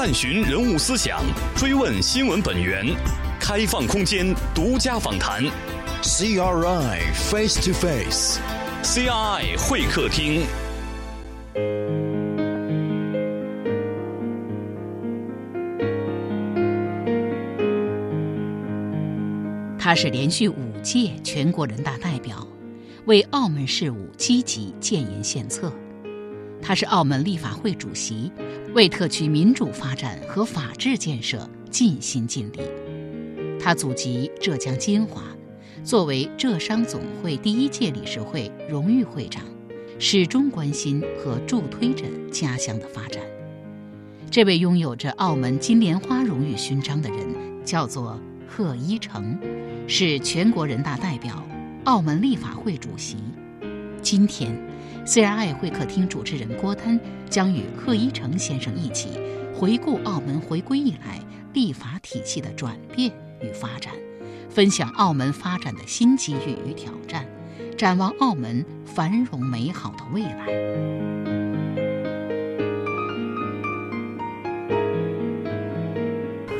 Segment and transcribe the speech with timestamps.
[0.00, 1.24] 探寻人物思想，
[1.56, 2.86] 追问新闻本源，
[3.40, 5.42] 开放空间，独家访谈。
[6.04, 10.46] CRI Face to Face，CRI 会客厅。
[19.76, 22.46] 他是连续五届全国人大代表，
[23.06, 25.72] 为澳门事务积极建言献策。
[26.60, 28.30] 他是澳门立法会主席，
[28.74, 32.60] 为特区民主发展和法治建设尽心尽力。
[33.60, 35.22] 他祖籍浙江金华，
[35.82, 39.42] 作为浙商总会第一届理事会荣誉会长，
[39.98, 43.22] 始终关心和助推着家乡的发展。
[44.30, 47.26] 这位拥有着澳门金莲花荣誉勋章的人，
[47.64, 49.38] 叫做贺一诚。
[49.90, 51.42] 是全国人大代表、
[51.84, 53.16] 澳门立法会主席。
[54.02, 54.54] 今天
[55.08, 59.08] ，CRI 会客厅主持人郭丹将与贺一诚先生一起
[59.54, 61.18] 回顾澳门回归以来
[61.54, 63.94] 立法体系的转变与发展，
[64.50, 67.24] 分享澳门发展的新机遇与挑战，
[67.78, 70.46] 展望澳门繁荣美好的未来。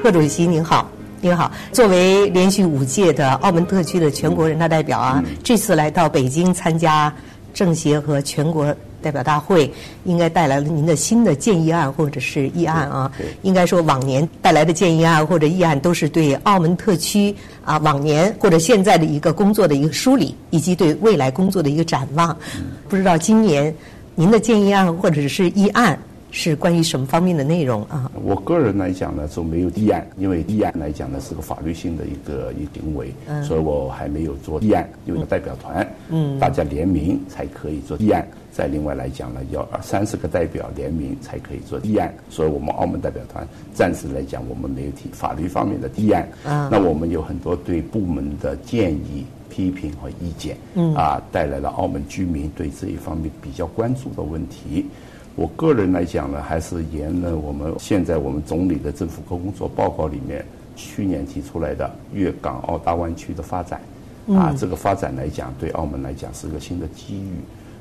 [0.03, 0.91] 贺主席您好。
[1.21, 7.13] 您好，作为连续五届的澳门特区的全国人大代表啊，这次来到北京参加
[7.59, 9.69] 政协和全国代表大会，
[10.05, 13.11] 应该带来了您的新的建议案或者是议案啊。
[13.43, 22.37] 应该说，往年带来的建议案或者议案都是对澳门特区啊往年或者现在的一个工作的一个梳理，以及对未来工作的一个展望。
[22.89, 23.75] 不知道今年
[24.15, 25.99] 您的建议案或者是议案。
[26.31, 28.11] 是关于什么方面的内容啊？
[28.23, 33.13] 我个人来讲呢，就没有立案，因为立案来讲呢是个法律性的一个一行为，
[33.43, 38.27] 所以我还没有做立案，因为代表团，嗯，大家联名才可以做立案。
[38.53, 46.29] 再另外来讲呢，要三十个代表联名才可以做立案，所以我们澳门代表团暂时来讲，我们没有提法律方面的立案。
[46.45, 54.85] 啊，那我们有很多对部门的建议、批评和意见，嗯，啊，带来了澳门居民对这一方面比较关注的问题。
[55.39, 60.45] 我个人来讲呢，还是沿了我们现在我们总理的政府工作报告里面
[60.75, 63.81] 去年提出来的粤港澳大湾区的发展，
[64.31, 67.35] 啊，这个发展来讲对澳门来讲是个新的机遇。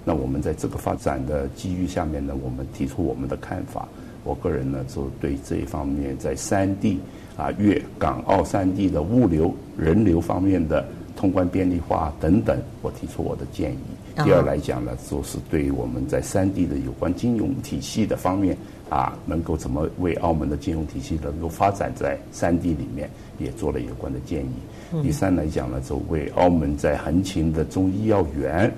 [0.05, 3.87] 那我们在这个发展的机遇下面呢，我们提出我们的看法。
[4.23, 6.99] 我个人呢，就对这一方面在三地
[7.35, 10.85] 啊粤港澳三地的物流人流方面的
[11.15, 13.77] 通关便利化等等，我提出我的建议。
[14.23, 18.57] 第二来讲呢，就是对于我们在三地的有关金融体系的方面
[18.89, 25.01] 啊，能够怎么为澳门的金融体系能够发展在三地里面，也做了有关的建议。
[25.03, 28.71] 第三来讲呢，就为澳门在横琴的中医药园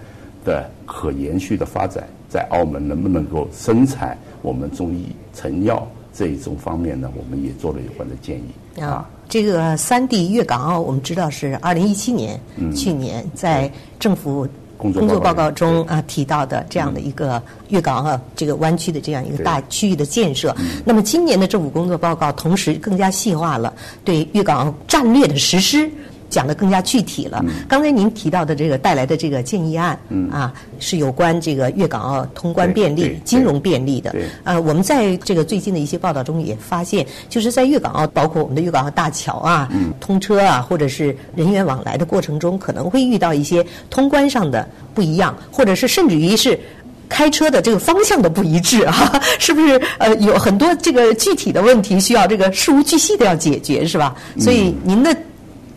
[0.44, 8.82] 的可延续的发展，在澳门能不能够生产我们中医成药这一种方面呢，我们也做了有关的建议。
[8.82, 12.40] 啊，这个三地粤港澳，我们知道是二零一七年，
[12.76, 14.46] 去年在政府。
[14.80, 23.74] 工作报告中啊提到的这样的一个粤港澳这个湾区的这样一个大区域的建设，那么今年的政府工作报告同时更加细化了
[24.06, 25.92] 对粤港澳战略的实施。
[26.30, 27.44] 讲的更加具体了。
[27.68, 30.00] 刚才您提到的这个带来的这个建议案，
[30.32, 34.16] 啊，是有关这个粤港澳通关便利、金融便利的。
[34.44, 39.70] 呃，我们在这个最近的一些报道中也发现，就是在粤港澳，包括我们的粤港澳大桥啊，
[40.00, 46.60] 通车啊，或者是人员往来的过程中，可能会遇到一些通关上的不一样，或者是甚至于是
[47.08, 49.82] 开车的这个方向的不一致啊， 是不是？
[49.98, 54.16] 呃，有很多这个具体的问题需要这个事无巨细的要解决，是吧？
[54.38, 55.16] 所以您的。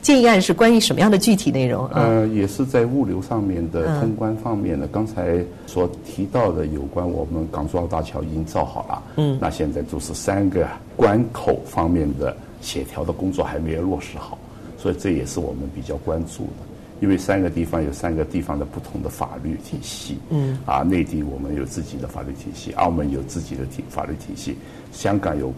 [0.03, 1.89] 建议案是关于什么样的具体内容？
[1.95, 4.85] 呃，也是在物流上面的通关方面的。
[4.89, 14.37] 刚才所提到的有关我们港珠澳大桥已经造好了，嗯，那现在就是三个关口方面的协调的工作还没有落实好，
[14.77, 16.67] 所以这也是我们比较关注的。
[17.01, 24.57] 因为三个地方有三个地方的不同的法律体系，嗯，啊，内地我们有自己的法律体系，澳门有自己的体法律体系，
[24.93, 25.53] 香港有，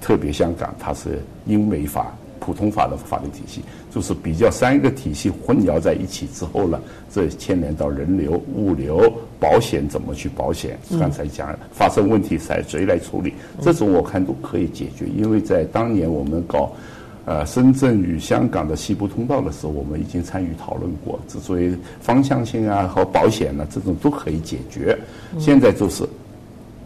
[0.00, 2.12] 特别香港它是英美法。
[2.44, 6.78] 普通法的法律体系，就是比较三个体系混淆在一起之后呢，
[7.10, 9.10] 这牵连到人流、物流、
[9.40, 10.78] 保险怎么去保险？
[11.00, 13.32] 刚才讲了发生问题谁谁来处理？
[13.62, 16.70] 这种我看都可以解决，因为在当年我们搞
[17.24, 24.98] 呃深圳与香港的西部通道的时候，我们已经参与讨论过，之所以方向性啊和保险呢，这种都可以解决。
[25.38, 26.06] 现在就是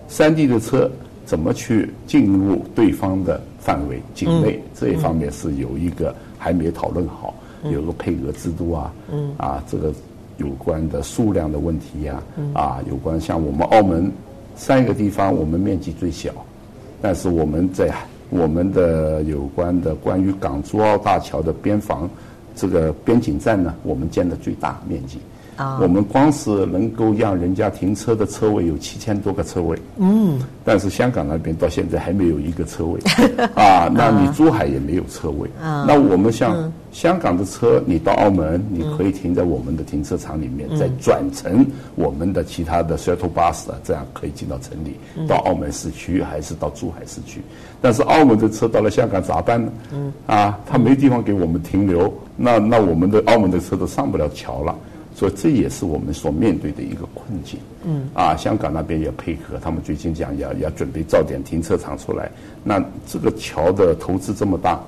[0.07, 0.89] 三地的车
[1.29, 3.39] 怎么去进入对方的？
[3.61, 7.35] 范围境内这一方面是有一个还没讨论好，
[7.71, 8.95] 有个配额制度啊，
[9.37, 9.93] 啊，这个
[10.39, 12.23] 有关的数量的问题呀，
[12.55, 14.11] 啊，有关像我们澳门
[14.57, 16.33] 三个地方，我们面积最小，
[17.03, 17.93] 但是我们在
[18.31, 22.09] 我们的有关的关于港珠澳大桥的边防
[22.57, 25.19] 这个边境站呢，我们建的最大面积。
[25.81, 33.01] 我们光是能够让人家停车的车位有七千多个车位，嗯，但是香港那边到现在还没有一个车位，
[33.57, 41.67] 啊，那你珠海也没有车位，那我们像香港的车，你到澳门你可以停在我们的停车场里面，再转乘
[41.97, 44.97] 我们的其他的 shuttle bus 啊，这样可以进到城里，
[45.27, 47.43] 到澳门市区还是到珠海市区，
[47.81, 49.73] 但是澳门的车到了香港咋办呢？
[49.93, 54.75] 嗯，啊，他没地方给我们停留，那那我们的澳门的车都上不了桥了。
[55.19, 57.59] 所以这也是我们所面对的一个困境。
[57.85, 62.31] 嗯，啊，香港那边也配合，他们最近讲要要准备造点停车场出来。
[62.63, 64.79] 那这个桥的投资这么大，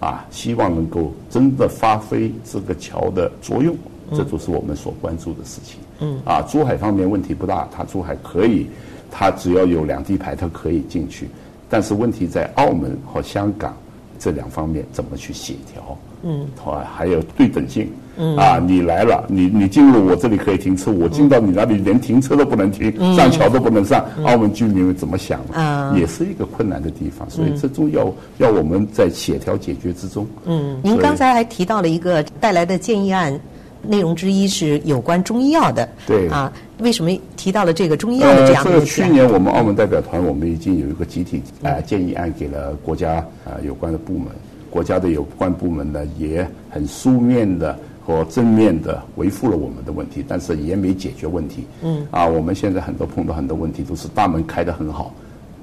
[0.00, 3.76] 啊，希望能够真的发挥这个桥的作用，
[4.10, 5.78] 这都是我们所关注的事情。
[6.00, 8.66] 嗯，啊，珠海方面问题不大，它珠海可以，
[9.08, 11.28] 它只要有两地牌，它可以进去。
[11.70, 13.76] 但是问题在澳门和香港
[14.18, 15.96] 这两方面怎么去协调？
[16.24, 17.88] 嗯，好，还有对等性。
[18.36, 25.40] 啊，你来了，你你进入我这里可以停车，我进到你那里连停车都不能停，上桥都不能上，澳门居民怎么想？
[25.52, 30.26] 啊，也是一个困难的地方，所以这种要要我们在协调解决之中。
[30.46, 33.38] 嗯，您刚才还提到了一个带来的建议案，
[33.82, 35.86] 内容之一是有关中医药的。
[36.06, 38.72] 对啊，为什么提到了这个中医药的这样的？
[38.72, 44.28] 这个去年我们澳门代表团，我们已经有一个集体啊建议案给了国家啊有关的部门，
[44.70, 47.78] 国家的有关部门呢也很书面的。
[48.06, 51.64] 和正面的维护了我们的问题，但是也没解决问题。
[51.82, 55.12] 嗯，啊，我们现在很多碰到很多问题，都是大门开得很好，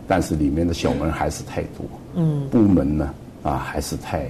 [0.09, 1.85] 但是里面的小门还是太多。
[2.15, 3.13] 嗯，部门呢，
[3.43, 4.25] 啊，还是太，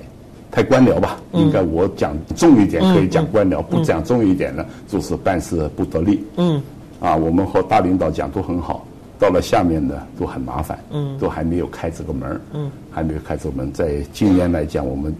[0.51, 1.19] 太官僚吧？
[1.31, 6.23] 应该我讲重一点可以讲官僚，不讲重一点呢，就是办事不得力。
[6.37, 6.61] 嗯，
[6.99, 8.85] 啊，我们和大领导讲都很好，
[9.17, 10.77] 到了下面呢都很麻烦。
[10.91, 12.39] 嗯，都还没有开这个门。
[12.53, 15.11] 嗯，还没有开这个门，在今年来讲，我们。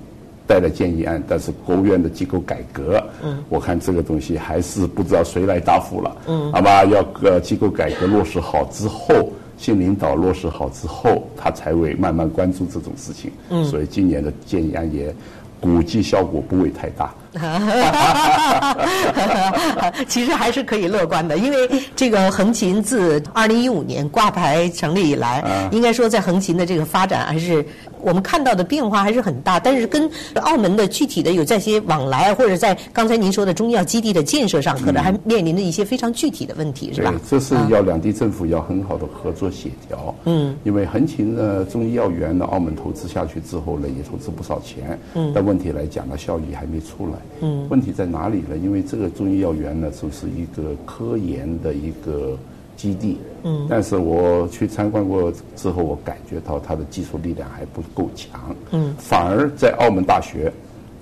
[0.46, 15.14] 带了建议案，但是国务院的机构改革，嗯，我看这个东西还是不知道谁来答复了，嗯，好吧，要个机构改革落实好之后，新领导落实好之后，他才会慢慢关注这种事情，嗯，所以今年的建议案也
[15.62, 17.14] 估计效果不会太大。
[20.08, 27.66] 其实还是可以乐观的，因为这个横琴自二零一五年挂牌成立以来，应该说在横琴的这个发展还是
[28.02, 29.60] 我们看到的变化还是很大。
[29.60, 30.10] 但是跟
[30.42, 37.14] 澳门的具体的有在些往来，或者在刚才您说的中药基地的建设上，可能还面临着一些非常具体的问题，是吧？
[37.30, 40.14] 这是要两地政府要很好的合作协调。
[40.26, 45.00] 嗯，因为横琴的中医药园呢，澳门投资下去之后呢，也投资不少钱。
[45.14, 47.14] 嗯，但问题来讲呢，效益还没出来。
[47.42, 48.58] 嗯，问题在哪里呢？
[48.58, 52.38] 因为这个中医药园呢，就是一个科研的一个
[52.78, 53.18] 基地。
[53.44, 58.56] 嗯，但是我去参观过之后，我感觉到它的技术力量还不够强。
[58.72, 60.52] 嗯，反而在澳门大学，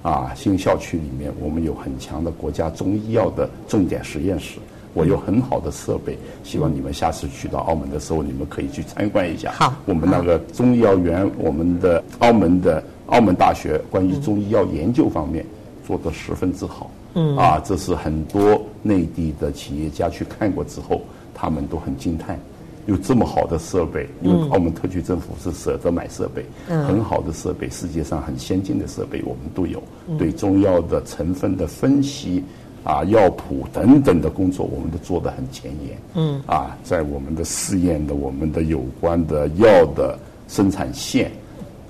[0.01, 4.57] 啊新校区里面，我们有很强的国家中医药的重点实验室，
[4.95, 6.17] 我有很好的设备。
[6.43, 9.51] 希望你们下次去到澳门的时候，你们可以去参观一下。
[9.51, 15.45] 好，我们那个中医药园，我们的澳门的澳门大学关于中医药研究方面。
[15.91, 17.35] 做得十分之好，嗯。
[17.35, 21.01] 啊，这是很多内地的企业家去看过之后，
[21.33, 22.39] 他们都很惊叹，
[22.85, 29.83] 有这么好的设备，因为澳门特区政府是舍得买设备，嗯，很好的设备，世界上很先进的设备我们都有，
[30.17, 32.41] 对中药的成分的分析
[32.85, 36.41] 啊，药谱等等的工作，我们都做得很前沿，嗯。
[36.45, 40.17] 啊，在我们的试验的我们的有关的药的
[40.47, 41.29] 生产线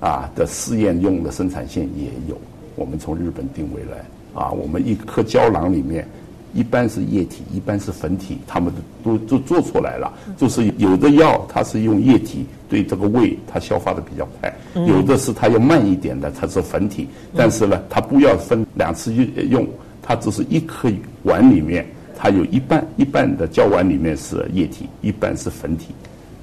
[0.00, 2.36] 啊的试验用的生产线也有。
[2.74, 4.04] 我们从日本定位来
[4.40, 6.08] 啊，我们一颗胶囊里面，
[6.54, 8.72] 一般是液体，一般是粉体，他们
[9.04, 10.12] 都都做出来了。
[10.36, 14.50] 就是有的药它是用液体，对这个胃它消化的比较快；
[14.86, 17.08] 有的是它要慢一点的，它是粉体。
[17.36, 19.68] 但是呢，它不要分两次用用，
[20.00, 20.90] 它只是一颗
[21.24, 21.86] 碗里面，
[22.16, 25.88] 它有一半一半的胶碗里面是液体，一半是粉体，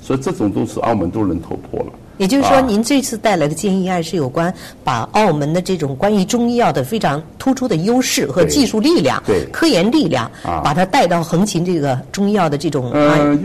[0.01, 1.91] 所以这种都是澳门都能突破了。
[2.19, 9.23] 也就是说，您这次带来的建议案是有关把澳门的这种关于中医药的非常突出的优势和技术力量、
[9.53, 12.91] 科研力量，把它带到横琴这个中医药的这种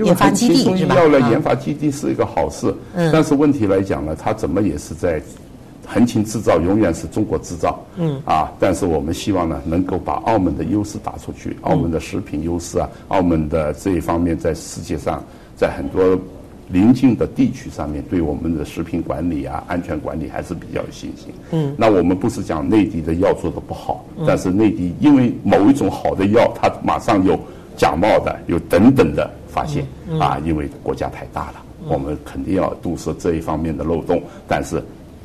[0.04, 0.97] 研发基地，是吧？
[0.97, 2.75] 中医药的研发基地是一个好事，
[3.12, 5.23] 但是问题来讲呢，它怎么也是在
[5.87, 7.81] 横琴制造，永远是中国制造。
[7.97, 15.23] 嗯啊，但是我们希望呢，能够把澳门的优势打出去，澳门的食品优势啊，澳门的这一方面在世界上，
[15.57, 16.19] 在很多。
[16.68, 21.33] 邻近的地区上面对我们的食品管理啊、安全管理还是比较有信心。
[21.52, 27.38] 嗯，那我们不是讲内地的药做的不好，但是内地因为某一种好的药，它马上有
[27.76, 29.87] 假冒的、有等等的发现
[30.18, 31.62] 啊，因为国家太大了。
[31.87, 34.23] 我们肯定要堵塞这一方面的漏洞。
[34.49, 34.83] 但是，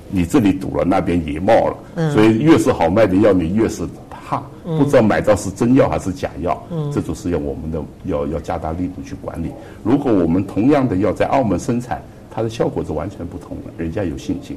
[0.09, 3.87] 你这里堵了，那边也冒了，所以越是好卖的药，你越是
[4.29, 6.61] 怕，不知道买到是真药还是假药。
[6.93, 9.49] 这种是要我们的要要加大力度去管理。
[9.83, 14.55] 如果我们同样的药在澳门生产，它的效果是完全不同的，人家有信心。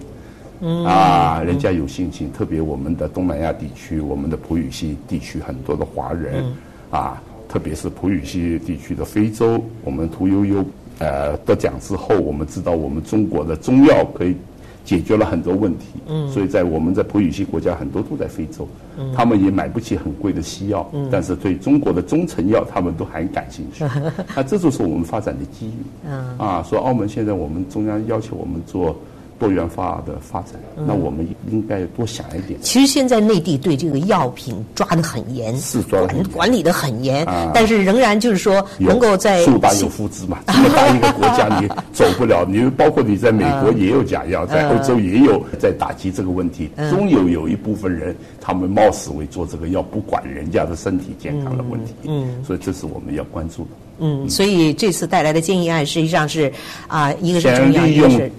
[0.86, 6.44] 啊，人家有信心，特别我们的东南亚地区，我们的普语系地区很多的华人，
[6.90, 10.64] 啊，特别是普语系地区的非洲，我们屠呦呦
[10.98, 14.36] 呃得奖之后，我们知道我们中国的中药可以
[14.84, 15.86] 解决了很多问题，
[16.30, 18.66] 所以在我们在普语系国家很多都在非洲，
[19.14, 23.84] 他们也买不起很贵的西药，但是对中国的中成药他们都很感兴趣，
[24.34, 26.08] 那这就是我们发展的机遇，
[26.38, 28.96] 啊，说澳门现在我们中央要求我们做。
[29.38, 30.52] 多元化的发展，
[30.86, 32.60] 那我们应该多想一点。
[32.62, 42.44] 其实现在内地对这个药品抓得很严，是抓管管理的很严，但是仍然就是说能够在树大有枯枝嘛， 这么大一个国家你走不了。
[42.48, 51.94] 你包括你在美国也有假药，在欧洲也有在打击这个问题，终有有一部分人他们冒死为做这个药，不管人家的身体健康的问题。
[52.04, 53.70] 嗯，所以这是我们要关注的。
[53.98, 56.52] 嗯，所以这次带来的建议案实际上是
[56.86, 58.30] 啊，一个是中药，一个是。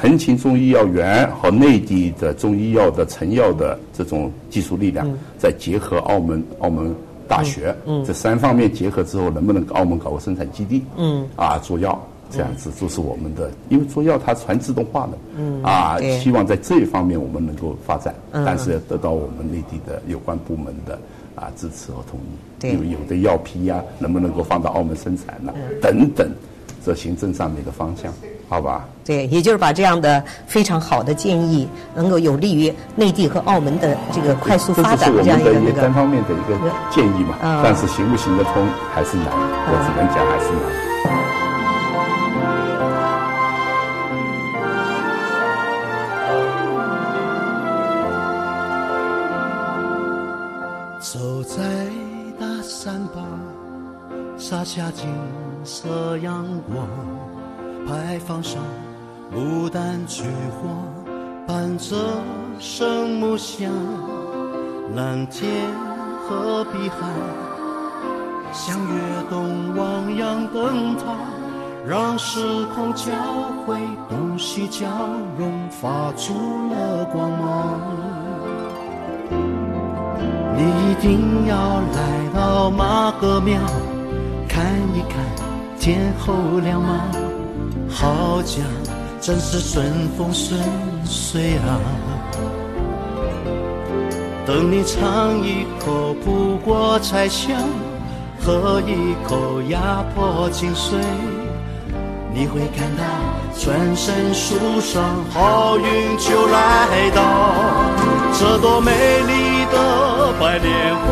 [0.00, 6.94] 横琴中医药园和内地的中医药的成药的这种技术力量，再结合澳门澳门
[7.26, 10.84] 大学，这三方面结合之后，能不能澳门搞个生产基地？
[10.96, 20.98] 嗯，啊，做药这样子就是我们的，因为做药它全自动化的，嗯，啊，希望在这一方面我们能够发展，但是要得到我们内地的有关部门的
[21.34, 22.60] 啊支持和同意。
[22.60, 25.52] 对，有有的药批呀，能不能够放到澳门生产呢？
[25.80, 26.30] 等等，
[26.84, 28.12] 这行政上面的方向。
[28.50, 36.58] 好吧，对，也就是把这样的非常好的建议，能够有利于内地和澳门的这个快速发展这样一个一个单方面的一个
[36.90, 37.36] 建议嘛。
[37.62, 40.62] 但是行不行得通还是难，我只能讲还是难。
[51.00, 51.62] 走在
[52.40, 53.24] 大山旁，
[54.36, 55.08] 洒下金
[55.62, 56.84] 色阳光。
[57.86, 58.62] 牌坊上，
[59.34, 60.24] 牡丹菊
[60.60, 60.68] 花
[61.46, 61.96] 伴着
[62.58, 63.70] 圣母香，
[64.94, 65.48] 蓝天
[66.22, 67.08] 和碧海
[68.52, 71.04] 像跃动汪洋灯塔，
[71.86, 73.12] 让时空交
[73.66, 74.86] 汇，东西交
[75.38, 76.34] 融，发出
[76.70, 77.80] 了光芒。
[80.56, 83.58] 你一定要来到马哥庙，
[84.48, 85.24] 看一看
[85.78, 87.29] 天后亮吗？
[87.92, 88.64] 好讲，
[89.20, 90.58] 真是顺风顺
[91.04, 91.78] 水啊！
[94.46, 97.56] 等你尝一口不过彩香，
[98.40, 100.96] 喝一口压迫精髓，
[102.32, 103.04] 你会感到
[103.56, 105.84] 全身舒爽，好运
[106.16, 107.20] 就来到。
[108.32, 111.10] 这朵美丽的白莲花，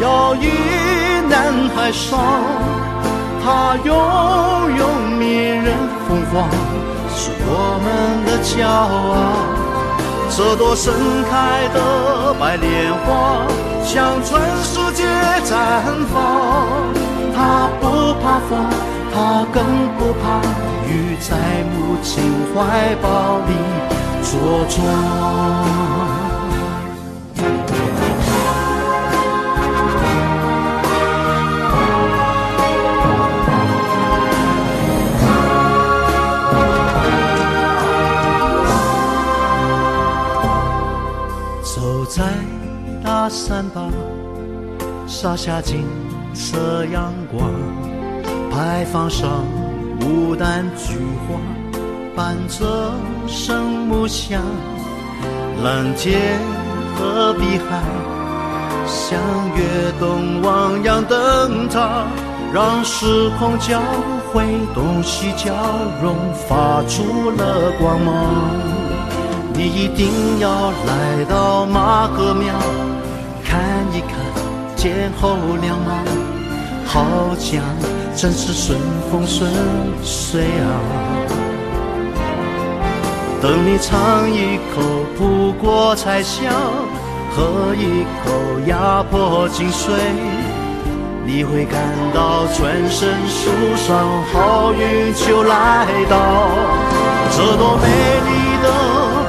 [0.00, 0.48] 摇曳
[1.28, 2.18] 南海上。
[3.44, 3.94] 它拥
[4.76, 4.86] 有
[6.08, 6.48] 迷人风华，
[7.14, 7.86] 是我们
[8.24, 8.76] 的骄傲。
[10.30, 13.46] 这朵盛开的白莲花，
[13.84, 15.04] 向全世界
[15.44, 15.50] 绽
[16.12, 16.16] 放。
[17.34, 18.50] 它不怕风，
[19.14, 19.56] 它更
[19.98, 20.40] 不怕
[20.86, 21.36] 雨，在
[21.72, 22.12] 母亲
[22.54, 23.50] 怀抱里
[24.22, 24.28] 茁
[24.68, 26.07] 壮。
[43.28, 43.82] 山吧，
[45.06, 45.84] 洒下金
[46.34, 47.50] 色阳光，
[48.50, 49.44] 牌坊上
[50.00, 50.94] 牡丹菊
[51.26, 51.38] 花
[52.16, 52.92] 伴着
[53.26, 54.40] 圣母香，
[55.62, 56.40] 蓝天
[56.96, 57.82] 和碧海
[58.86, 59.18] 像
[59.54, 62.06] 跃动汪洋灯塔，
[62.52, 63.80] 让时空交
[64.32, 64.44] 汇，
[64.74, 65.54] 东西交
[66.02, 66.16] 融，
[66.48, 68.14] 发出了光芒。
[69.52, 72.54] 你一定要来到马哥庙。
[73.98, 74.14] 你看
[74.76, 76.04] 见后亮吗？
[76.86, 77.60] 好像
[78.14, 78.78] 真是顺
[79.10, 79.50] 风顺
[80.04, 80.70] 水啊！
[83.42, 84.80] 等你尝一口
[85.18, 86.54] 普国彩香，
[87.34, 88.30] 喝一口
[88.68, 89.90] 压迫精髓，
[91.26, 91.82] 你会感
[92.14, 96.16] 到全身舒爽，好运就来到。
[97.32, 97.88] 这朵美
[98.28, 98.30] 丽
[98.62, 98.66] 的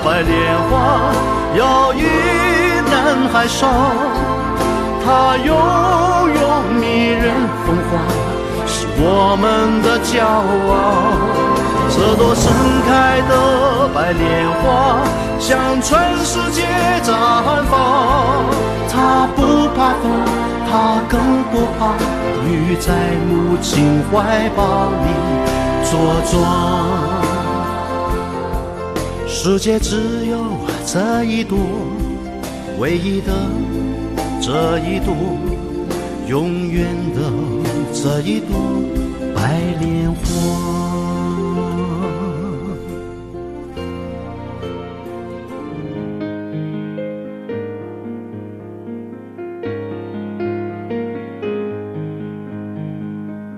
[0.05, 1.11] 白莲花，
[1.57, 2.05] 要与。
[2.91, 3.69] 南海上，
[5.03, 6.41] 它拥有
[6.79, 7.24] 迷人
[7.65, 7.91] 风华，
[8.65, 10.74] 是我们的骄傲。
[11.91, 12.44] 这朵盛
[12.86, 13.34] 开的
[13.94, 14.63] 白莲花
[15.39, 16.62] 向全世界
[17.03, 17.10] 绽
[17.65, 17.74] 放。
[18.91, 19.39] 它不
[19.75, 20.03] 怕风，
[20.70, 21.20] 它更
[21.51, 21.79] 不怕
[22.46, 22.88] 雨，在
[23.27, 25.08] 母亲怀抱里
[25.84, 25.89] 茁
[26.29, 26.34] 壮。
[29.27, 30.38] 世界只有
[30.86, 31.58] 这一朵，
[32.77, 33.32] 唯一的
[34.51, 35.13] 这一朵，
[36.27, 37.32] 永远的
[37.94, 38.58] 这一朵
[39.36, 40.24] 白莲花。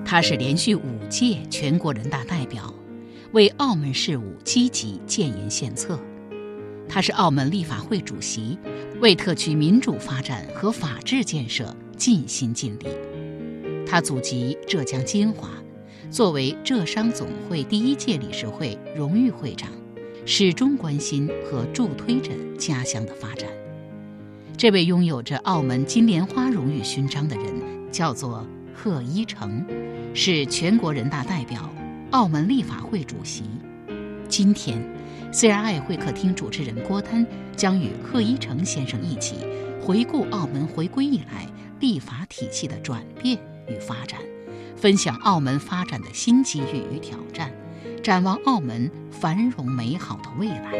[0.04, 2.70] 他是连续五届全国人大代表，
[3.32, 5.98] 为澳门事务积极建言献策。
[6.92, 8.58] 他是澳门立法会主席，
[9.00, 12.86] 为特区民主发展和法治建设尽心尽力。
[13.86, 15.48] 他祖籍浙江金华，
[16.10, 19.70] 作为浙商总会第一届理事会荣誉会长，
[20.26, 23.48] 始终关心和助推着家乡的发展。
[24.58, 27.54] 这位拥有着澳门金莲花荣誉勋章的人，
[27.90, 29.64] 叫做贺一诚。
[30.12, 31.72] 是全国人大代表、
[32.10, 33.44] 澳门立法会主席。
[34.28, 34.78] 今天
[35.34, 39.36] 虽然爱会客厅主持人郭丹将与贺一诚先生一起
[39.80, 41.46] 回顾澳门回归以来
[41.80, 44.20] 立法体系的转变与发展，
[44.76, 47.50] 分享澳门发展的新机遇与挑战，
[48.02, 50.72] 展望澳门繁荣美好的未来。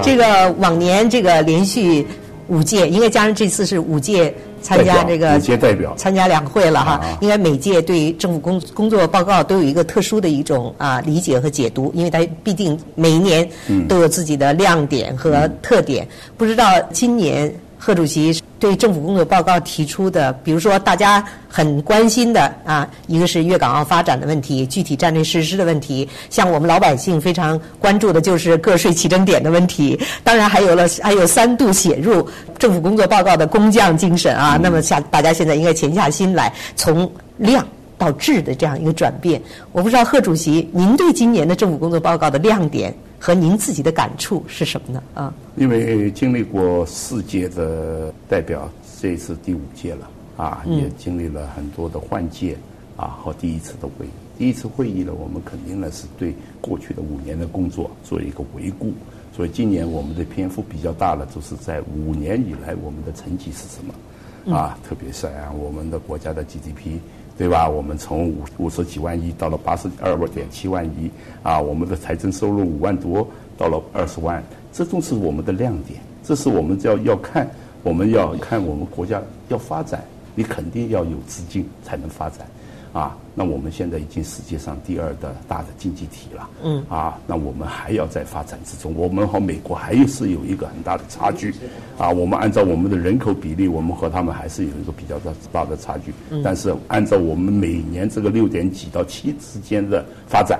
[0.00, 2.06] 这个往年这个连续
[2.46, 4.32] 五届，应该加上这次是五届。
[4.62, 13.48] 参加这个代表参加两会了哈，应该每届对政府工工作报告都有一个特殊的一种啊理解和解读，因为它毕竟每一年
[13.88, 16.06] 都有自己的亮点和特点。
[16.36, 17.52] 不知道今年。
[17.82, 34.58] 贺主席对政府工作报告提出的，比如说大家很关心的啊，一个是粤港澳发展的问题，具体战略实施的问题，像我们老百姓非常关注的就是个税起征点的问题，当然还有了还有三度写入政府工作报告的工匠精神啊。
[34.62, 39.40] 那么下大家现在应该潜下心来，从量到质的这样一个转变。
[39.72, 42.94] 我不知道贺主席，您对今年的政府工作报告的亮点？
[43.22, 45.02] 和您自己的感触是什么呢？
[45.12, 48.66] 啊，因为经历过四届的代表，
[48.98, 52.56] 这一次第五届了啊，也经历了很多的换届
[52.96, 54.10] 啊和第一次的会议。
[54.38, 58.90] 第一次会议呢，我们肯定呢是对过去的五年的工作做一个回顾，
[59.36, 64.78] 所以今年我们的篇幅比较大了，就是在五年以来我们的成绩是什么啊？
[64.82, 66.98] 特别是啊，我们的国家的 GDP。
[67.40, 67.66] 对吧？
[67.66, 71.10] 我们从五五十几万亿到了八十二点七万亿，
[71.42, 73.26] 啊，我们的财政收入五万多
[73.56, 75.98] 到了二十万，这都是我们的亮点。
[76.22, 77.48] 这是我们要要看，
[77.82, 82.46] 我们要看我们国家要发展，你肯定要有资金才能发展。
[82.92, 86.50] 啊，那我们现在已经世界上第二的大的经济体了。
[86.64, 86.84] 嗯。
[86.88, 88.92] 啊，那我们还要在发展之中。
[88.96, 91.54] 我们和美国还是有一个很大的差距。
[91.96, 96.12] 啊，我们按照我们的人口比例，我们和他们还是有一个比较大大的差距。
[96.30, 96.42] 嗯。
[96.42, 100.58] 但是按照我们每年这个六点几到七之间的发展，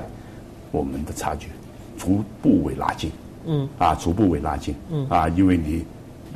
[0.70, 1.48] 我们的差距
[1.98, 3.10] 逐步为拉近。
[3.44, 3.68] 嗯。
[3.76, 4.72] 啊，逐步为拉近。
[4.92, 5.04] 嗯。
[5.08, 5.84] 啊，因为你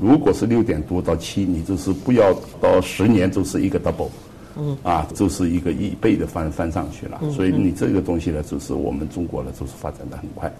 [0.00, 4.08] 如果是六点多到七，你就是不要到十年就是一个 double。
[4.56, 10.52] 嗯啊，就是一个一倍的翻翻上去了，所以你这个东西呢，就是我们中国呢，就是发展的很快。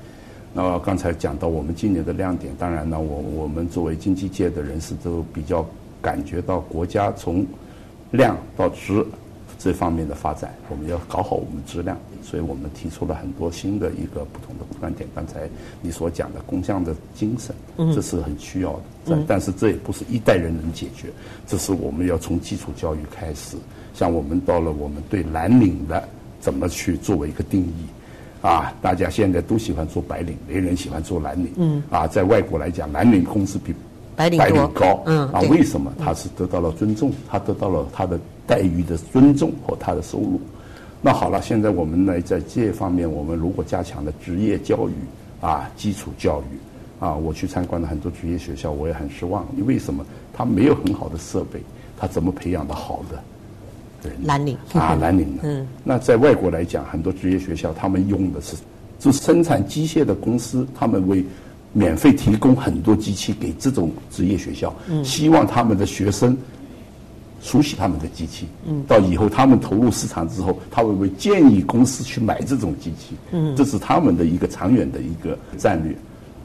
[0.53, 5.67] 那刚才讲到我们今年的亮点，当然呢，我我们作为经济界的人士都比较
[6.01, 7.45] 感觉到国家从
[8.13, 9.05] 量到质
[9.59, 15.09] 这方面的发展，我们要搞好我们质量，所以我们提出了很多新的一个不同的观点。
[15.15, 15.49] 刚才
[15.81, 17.55] 你所讲的工匠的精神，
[17.93, 21.09] 这是很需要的，但但是这也不是一代人能解决，
[21.47, 23.57] 这是我们要从基础教育开始。
[23.95, 26.07] 像我们到了，我们对蓝领的
[26.41, 27.87] 怎么去作为一个定义？
[28.43, 31.51] 啊，大家现在都喜欢做白领，没人喜欢做蓝领。
[31.57, 31.83] 嗯。
[31.89, 33.73] 啊，在外国来讲，蓝领工资比
[34.15, 34.39] 白领
[34.75, 35.03] 高。
[35.07, 35.27] 嗯。
[35.29, 35.91] 啊，为什么？
[35.99, 40.39] 他是得到了尊重，他得到了他的待遇的尊重和他的收入。
[41.01, 44.93] 那好了，现在我们呢，在这方面，我们如果加强了职业教育
[45.41, 46.59] 啊，基础教育
[46.99, 49.47] 啊，我去参观了很多职业学校，我也很失望。
[49.57, 50.05] 因为什么？
[50.35, 51.61] 他没有很好的设备，
[51.97, 53.23] 他怎么培养的好的？
[54.25, 55.43] 蓝领啊，蓝领的。
[55.45, 58.57] 嗯，那在外国来讲，很多职业学校他们用的是，
[58.99, 61.25] 就生产机械的公司，他们为
[61.73, 66.37] 免费提供很多机器给这种职业学校，希望他们的学生
[67.43, 68.47] 熟悉他们的机器。
[68.67, 73.17] 嗯，到以后他们投入市场之后，他会为建议公司去买这种机器。
[73.33, 75.95] 嗯，这是他们的一个长远的一个战略。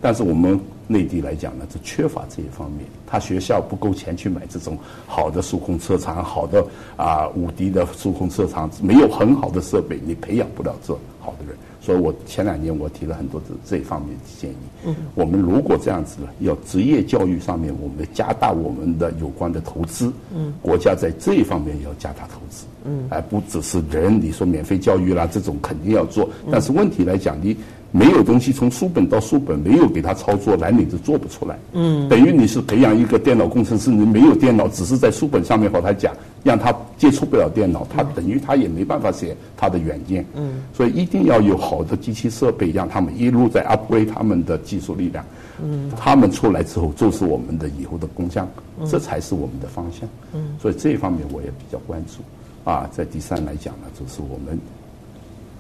[0.02, 0.60] 但是我们
[0.92, 4.76] 内地来讲呢，就缺乏这一方面，他学校不够钱去买这种
[5.06, 6.66] 好的数控车厂，好的
[6.98, 11.56] 啊五 D 的数控车厂，没有很好的设备，你培养不了这好的人。
[11.82, 14.56] 所以我前两年我提了很多这这一方面的建议。
[14.86, 20.12] 嗯，我们如果这样子呢，要职业教育上面，我们加大我们的有关的投资。
[20.36, 22.66] 嗯，国家在这一方面要加大投资。
[22.84, 26.30] 嗯，而不只是人，你说免费教育啦，这种肯定要做。
[26.52, 27.56] 但是问题来讲，你
[27.92, 31.58] 没有东西从书本到书本，没有给他操作，蓝领就做不出来。
[31.74, 40.24] 嗯，等于你是培养一个电脑工程师，你没有电脑，只是在书本上面和他讲，让他接触不了电脑，他等于他也没办法写他的软件。
[40.36, 45.26] 嗯，所以一定要有好的机器设备，让他们一路在 upgrade 他们的技术力量。
[45.62, 48.48] 嗯，他们出来之后就是我们的以后的工匠，
[48.86, 50.08] 这才是我们的方向。
[50.34, 52.22] 嗯，所以这一方面我也比较关注。
[52.70, 54.60] 啊，在第三来讲呢，就是我们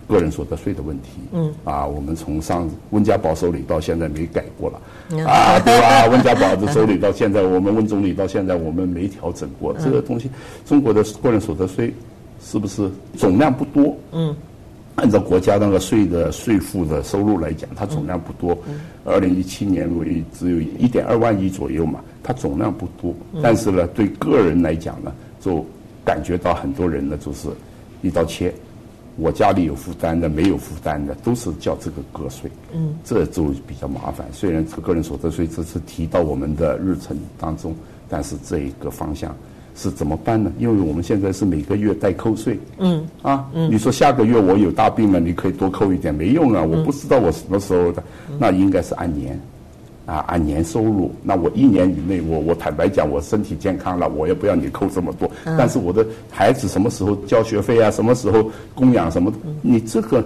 [0.09, 1.09] 个人所得税的问题。
[1.31, 1.53] 嗯。
[1.63, 4.81] 啊，我们从上温家宝手里到现在没改过了。
[5.25, 6.07] 啊，对吧？
[6.07, 10.29] 温家宝的手里到现在，我们温总理到现在我们没调整过这个东西。
[10.65, 11.93] 中国的个人所得税
[12.41, 13.95] 是不是总量不多？
[14.11, 14.35] 嗯。
[14.95, 18.57] 按照国家那个税的税负的收入来讲，它总量不多。
[18.67, 18.81] 嗯。
[19.05, 23.13] 二零一七年为只有一点二万亿左右嘛，它总量不多。
[23.33, 23.39] 嗯。
[23.41, 25.65] 但是呢，对个人来讲呢，就
[26.03, 27.47] 感觉到很多人呢，就是
[28.01, 28.53] 一刀切，
[29.17, 34.27] 我家里有负担的，没有负担的，都是交这个个税，嗯，这就比较麻烦。
[34.31, 37.75] 虽然这个个人所得税这次提到我们的日程当中，
[38.07, 39.35] 但是这一个方向
[39.75, 40.51] 是怎么办呢？
[40.57, 48.03] 因为我们现在是每个月代扣税，嗯，啊，你说下个月我有大病了，你可以多扣一点，没用啊，我不知道我什么时候的，
[48.37, 49.39] 那应该是按年。
[50.09, 55.29] 啊，按年收入，那我一年以内，我我坦白讲，我身体健康了，我也不要你扣这么多。
[55.57, 57.91] 但是我的孩子什么时候交学费啊？
[57.91, 59.31] 什么时候供养什么？
[59.61, 60.25] 你这个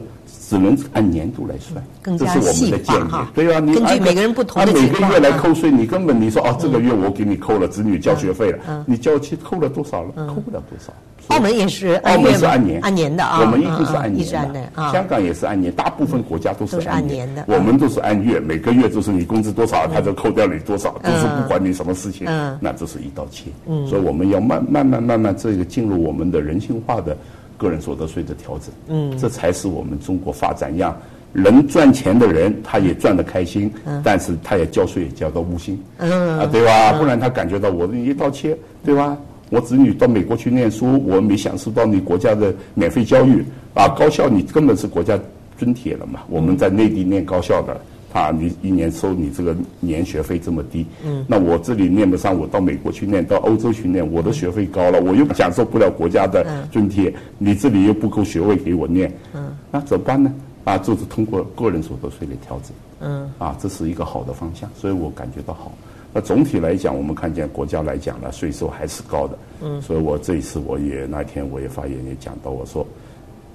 [0.54, 1.84] 只能按年度来算，
[2.16, 3.26] 这是我们的建议。
[3.34, 10.28] 对啊，你根据每个人不同的每个月来扣税，你根本你说哦，这个月我给你扣了子女交学费了，你交期扣了多少了？
[10.28, 10.94] 扣不了多少。
[11.30, 13.39] 澳门也是，澳门是按年，按年的啊。
[13.42, 17.46] 我们一直是按年的，香港也是按年，大部分国家都是按年的。
[17.48, 22.28] 我们都是按月，每个月就是你工资多少，他就扣掉你多少，就是不管你什么事情，
[22.60, 23.46] 那这是一刀切。
[23.88, 27.18] 所以我们要慢慢慢慢慢这个进入我们的人性化的
[27.63, 30.95] 个人所得税的调整，嗯，这才是我们中国发展样
[31.32, 33.71] 能赚钱的人他也赚得开心，
[34.04, 36.93] 但是他也交税也交到无心，嗯啊对吧？
[36.99, 39.17] 不然他感觉到我一刀切，对吧？
[39.49, 43.43] 我子女到美国去念书，我没享受到你国家的免费教育
[43.76, 43.88] 啊！
[43.89, 45.19] 高校你根本是国家
[45.60, 46.21] 津贴了嘛？
[46.28, 47.80] 我们在内地念高校的，
[48.13, 60.32] 啊，你一年收你这个年学费这么低，嗯，那我这里念不上，我到美国去念，到欧洲去念，我的学费高了，我又享受不了国家的津贴，你这里又不够学位给我念，嗯，那怎么办呢？
[60.63, 62.71] 啊，就是通过个人所得税来调整，
[63.02, 65.71] 嗯，啊，这是一个好的方向，所以我感觉到好。
[66.13, 69.36] 那总体来讲，我们看见国家来讲呢，税收还是高的。
[69.63, 69.82] 嗯。
[69.82, 72.86] 所以我这一次我也那天我也发言也讲到，我说，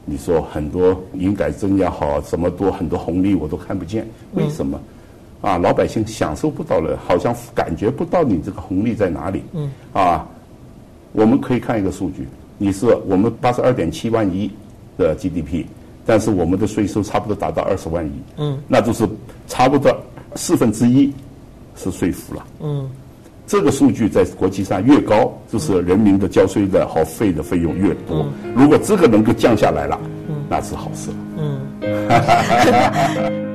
[0.09, 4.81] 你说很多营改增也好，什么多很多红利我都看不见，为什么？
[5.41, 9.43] 啊，老百姓享受不到了，好像感觉不到你这个红利在哪里。
[9.53, 9.71] 嗯。
[9.93, 10.27] 啊，
[11.13, 14.51] 我们可以看一个数据，你是我们八十二点七万亿
[14.97, 15.65] 的 GDP，
[16.05, 18.13] 但是我们的税收差不多达到二十万亿。
[18.39, 18.59] 嗯。
[18.67, 19.09] 那就是
[19.47, 19.95] 差不多
[20.35, 21.13] 四分之一。
[21.81, 22.91] 是税负了，嗯，
[23.49, 28.27] 这个数据在国际上越高，就是人民的交税的和费的费用越多。
[28.55, 31.17] 如果这个能够降下来了，嗯，那是好事了，
[33.41, 33.48] 嗯。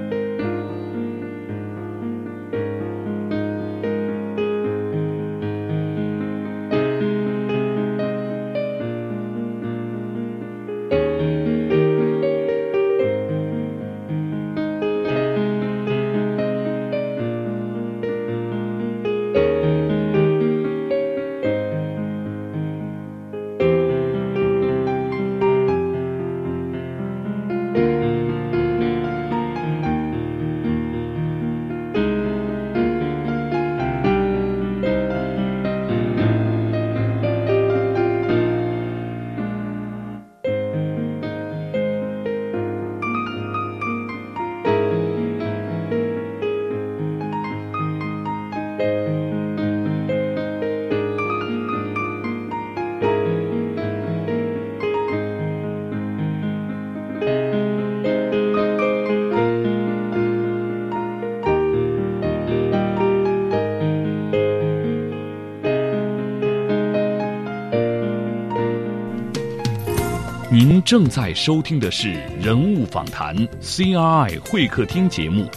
[70.94, 75.48] 正在收听的是人物访谈 CRI 会客厅节目，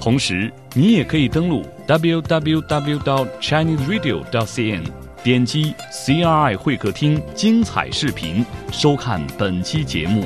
[0.00, 4.82] 同时，你也可以登录 www.chineseradio.cn，
[5.22, 10.24] 点击 CRI 会客厅精彩视频，收看本期节目。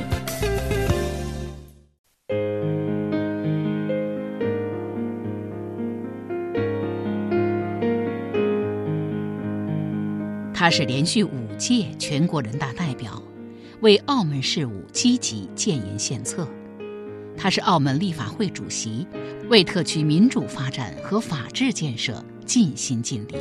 [10.54, 13.22] 他是连续五届全国人大代表，
[13.84, 16.48] 为澳门事务积极建言献策。
[17.36, 19.06] 他是澳门立法会主席。
[19.50, 23.34] 为特区民主发展和法治建设尽心尽力。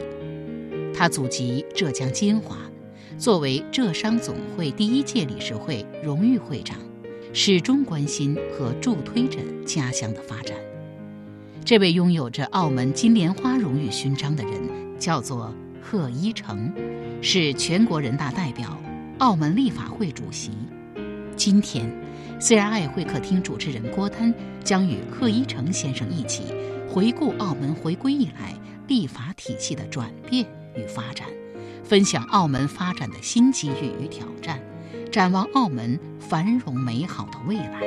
[0.94, 2.58] 他祖籍浙江金华，
[3.18, 6.78] 作为浙商总会第一届理事会荣誉会长，
[7.32, 10.58] 始终关心和助推着家乡的发展。
[11.64, 14.62] 这位拥有着澳门金莲花荣誉勋章的人，
[15.00, 16.70] 叫做贺一诚，
[17.22, 18.78] 是全国人大代表、
[19.24, 20.52] 澳门立法会主席。
[21.38, 21.90] 今天。
[22.42, 24.34] CRI 会客厅主持人郭丹
[24.66, 26.44] 将与贺一诚先生一起
[26.90, 28.54] 回顾澳门回归以来
[28.86, 31.26] 立法体系的转变与发展，
[31.86, 34.60] 分享澳门发展的新机遇与挑战，
[35.10, 37.80] 展望澳门繁荣美好的未来。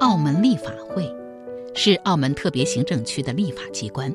[0.00, 1.13] 澳门立法会
[1.76, 4.12] 是澳门特别行政区的立法机关。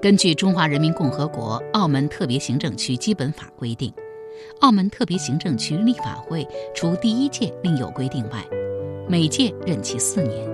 [0.00, 3.92] 根据《中华人民共和国澳门特别行政区基本法》规定，
[4.60, 8.44] 澳门特别行政区立法会除第一届另有规定外，
[9.08, 10.44] 每届任期四年。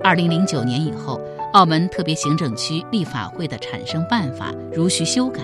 [0.00, 1.20] 二零零九年以后，
[1.52, 5.42] 澳门特别行政区立法会的产生办法如需修改，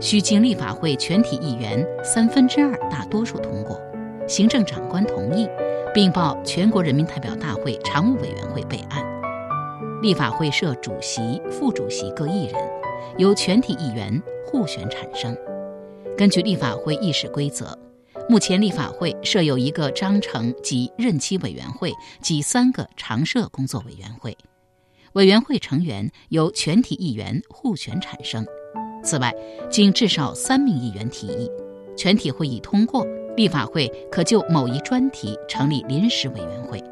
[0.00, 3.80] 需经立法会全体议员三分之二大多数通过，
[4.26, 5.48] 行政长官同意，
[5.94, 9.15] 并报全国人民代表大会常务委员会备案。
[10.02, 12.54] 立法会设主席、副主席各一人，
[13.16, 15.34] 由全体议员互选产生。
[16.18, 17.76] 根据立法会议事规则，
[18.28, 24.36] 目前立法会设有一个章程及任期委员会及三个常设工作委员会。
[25.14, 28.44] 委员会成员由全体议员互选产生。
[29.02, 29.34] 此外，
[29.70, 31.50] 经至少三名议员提议，
[31.96, 36.82] 全体会议通过，立法会可就某一专题成立临时委员会。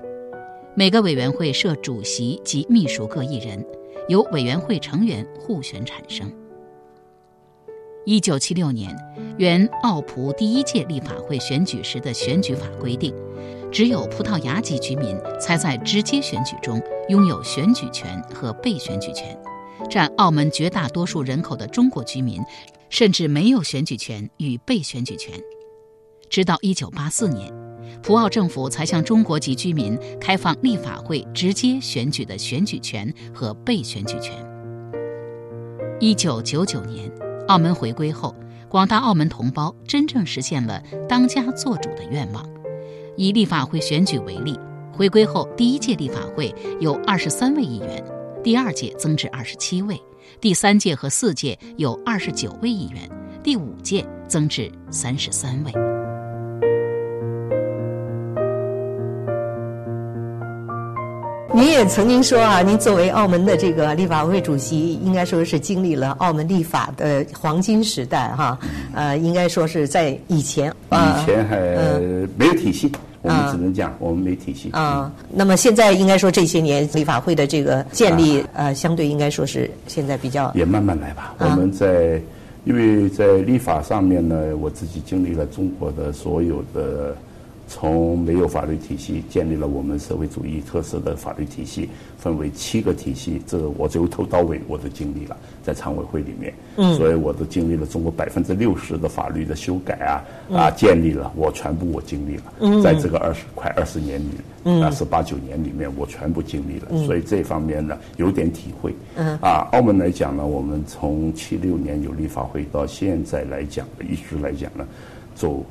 [0.77, 3.65] 每个委员会设主席及秘书各一人，
[4.09, 6.29] 由委员会成员互选产生。
[8.05, 8.93] 一九七六年，
[9.39, 13.15] 原澳葡第一届立法会选举时的选举法规定，
[13.71, 19.41] 只有葡萄牙籍居民才在直接选举中拥有选举权和被选举权，
[19.89, 22.43] 占澳门绝大多数人口的中国居民，
[22.91, 25.33] 甚至没有选举权与被选举权。
[26.29, 27.63] 直到一九八四年。
[28.03, 34.33] 葡澳政府才向中国籍居民开放立法会直接选举的选举权和被选举权。
[36.01, 37.11] 一九九九年，
[37.49, 38.35] 澳门回归后，
[38.68, 42.44] 广大澳门同胞真正实现了当家作主的愿望。
[43.16, 44.59] 以立法会选举为例，
[44.92, 48.05] 回归后第一届立法会有二十三位议员，
[48.42, 49.97] 第二届增至二十七位，
[50.40, 53.09] 第三届和四届有二十九位议员，
[53.42, 55.94] 第五届增至三十三位。
[61.55, 68.59] 您也曾经说啊，您作为澳门的这个立法会主席，应该说是经历了澳门立法的黄金时代哈。
[68.93, 71.57] 呃，应该说是在以前，以前还
[72.37, 72.90] 没有体系，
[73.23, 74.69] 我们只能讲我们没体系。
[74.73, 81.37] 啊，那么现在应该说这些年立法会的这个建立，呃，相对应该说是现在比较也慢慢来吧。
[81.38, 82.21] 我们在
[82.64, 87.17] 因为在立法上面呢，我自己经历了中国的所有的。
[87.66, 100.24] 从没有法律体系建立了我们社会主义特色的法律体系，分为七个体系，这个我从头到尾我都经历了，在常委会里面，嗯，所以我都经历了中国百分之六十的法律的修改啊
[100.55, 104.29] 啊建立了，我全部我经历了，嗯，在这个二十快二十年里，
[104.64, 114.87] 嗯，啊十八九年里面我全部经历了，所以这方面呢有点体会，嗯，啊，澳门来讲呢，我们从七六年有立法会到现在来讲，一直来讲呢，
[115.35, 115.64] 走。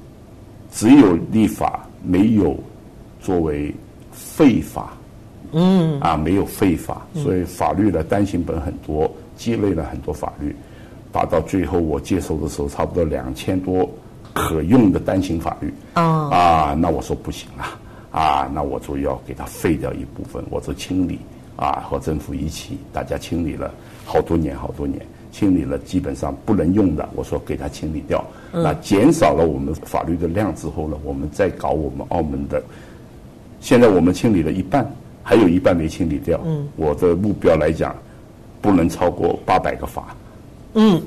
[0.73, 2.57] 只有立法没有
[3.21, 3.73] 作为
[4.11, 4.93] 废法，
[5.51, 10.55] 嗯，啊，没有废法，所以法律的单行本很多，积累了很多法律，
[11.11, 13.87] 达到最后我接手的时候，差不多两千多
[14.33, 17.63] 可用的单行法律，啊，啊，那我说不行了，
[18.11, 21.19] 啊，那我就要给它废掉一部分，我就清理，
[21.55, 23.71] 啊，和政府一起，大家清理了
[24.05, 24.99] 好多年，好多年。
[25.31, 28.23] 清理了基本上不能用的，我说给它清理掉。
[28.53, 32.61] 那减少了我们法律的量之后呢，我们再搞我们澳门的。
[33.59, 34.85] 现在我们清理了一半，
[35.23, 36.39] 还有一半没清理掉。
[36.75, 37.95] 我的目标来讲，
[38.61, 40.15] 不能超过八百个法。
[40.75, 41.01] 嗯，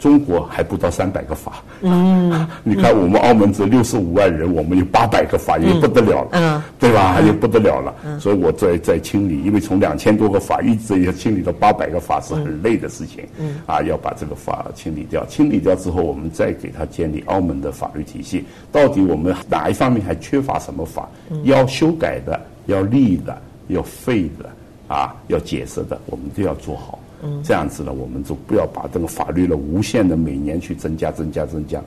[0.00, 7.20] 中国还不到三百个法，嗯， 你看我们澳门只六十五万人，我们有八百个法，也不得了了，嗯，对吧？
[7.20, 18.46] 也不得了了，所以我在在清理，因为从两千多个法一直要清理到八百个法是很累的事情，嗯，啊，要把这个法清理掉，清理掉之后，我们再给他建立澳门的法律体系。
[18.72, 21.06] 到底我们哪一方面还缺乏什么法？
[21.44, 23.36] 要修改的，要立的，
[23.68, 24.48] 要废的，
[24.88, 26.98] 啊，要解释的，我们都要做好。
[27.44, 31.80] 这样子呢，我们就不要把这个法律呢无限的每年去增加、增加、增加，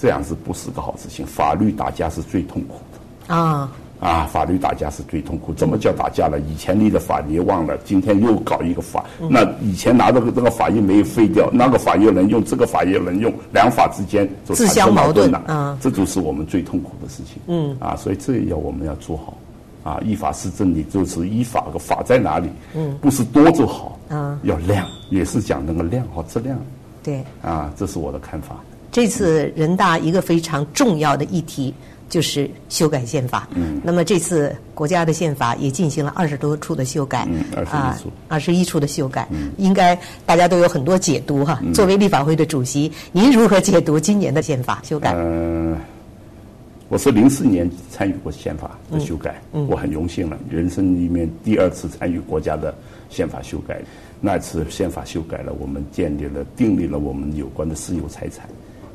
[0.00, 1.26] 这样子不是个好事情。
[1.26, 2.76] 法律打架是最痛苦
[3.28, 4.26] 的啊啊！
[4.32, 5.54] 法律打架是最痛苦。
[5.54, 6.40] 怎么叫打架了？
[6.40, 9.04] 以前立的法你忘了，今天又搞一个法。
[9.30, 15.78] 那以前拿这个这个法又没有废掉，那个法又能用，这个法又能用，两法之间就自相矛盾了啊！
[15.80, 17.40] 这就是我们最痛苦的事情。
[17.46, 19.36] 嗯啊，所以这要我们要做好。
[19.82, 22.48] 啊，依法施政，你就是依法个法在哪里？
[22.74, 26.58] 嗯，不是多就好，啊，要量，也是讲那个量和质量。
[27.02, 28.56] 对，啊，这是我的看法。
[28.92, 31.74] 这次人大一个非常重要的议题
[32.08, 33.48] 就是修改宪法。
[33.54, 37.26] 嗯，那么这次国家的宪法也进行了二十多处的修改。
[37.28, 41.58] 嗯，二十一处，二十一处的修改，嗯，应该大家都有很多解读哈。
[41.74, 45.12] 作为立法会的主席，您如何解读今年的宪法修改？
[45.16, 45.76] 嗯。
[46.92, 52.74] 我是零四年参与过宪法的修改，我很荣幸了，人生里面第二次参与国家的
[53.08, 53.80] 宪法修改。
[54.20, 58.46] 那次宪法修改了，我们建立了、订立了我们有关的私有财产。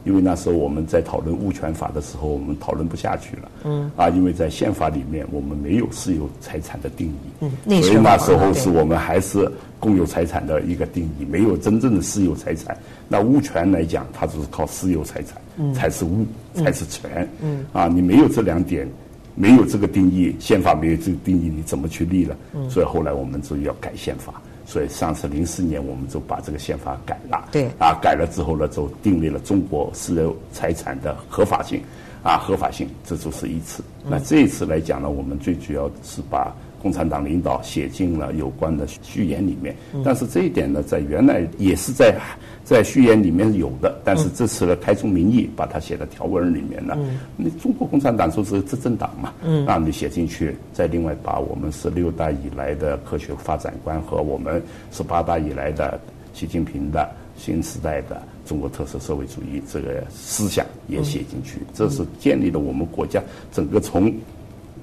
[0.08, 3.52] 因为那时候我们在讨论物权法的时候，我们讨论不下去了。
[3.66, 3.92] 嗯。
[3.98, 7.46] 啊，因为在宪法里面我们没有私有财产的定义。
[7.66, 7.84] 嗯。
[7.84, 12.78] 所以那时候是我们还是共有财产的一个定义，没有真正的私有财产。
[13.10, 17.28] 那物权来讲，它只是靠私有财产，才是物，才是权。
[17.42, 17.66] 嗯。
[17.74, 18.88] 啊，你没有这两点，
[19.36, 22.38] 没有这个定义，宪法没有这个定义，你怎么去立了？
[22.54, 22.70] 嗯。
[22.70, 24.42] 所以后来我们就要改宪法。
[24.68, 31.82] 所以上次零四年我们就把这个宪法改了，对，啊，改了之后呢，就订立了中国私有财产的合法性，
[32.22, 33.82] 啊，合法性，这就是一次。
[34.08, 36.54] 那这一次来讲呢，我们最主要是把。
[36.82, 42.16] 共产党领导写进了有关的序言里面，但是这一点呢，在原来也是在
[42.64, 46.98] 在序言里面有的，但是这次呢，开宗明义把它写在条文里面了。
[47.36, 49.34] 那中国共产党说是执政党嘛，
[49.66, 54.62] 让你写进去，再另外把我们十六大以来的科学发展观和我们
[54.92, 56.00] 十八大以来的
[56.34, 64.14] 习近平的新时代的中国特色社会主义这个思想也写进去，这是建立了我们国家整个从。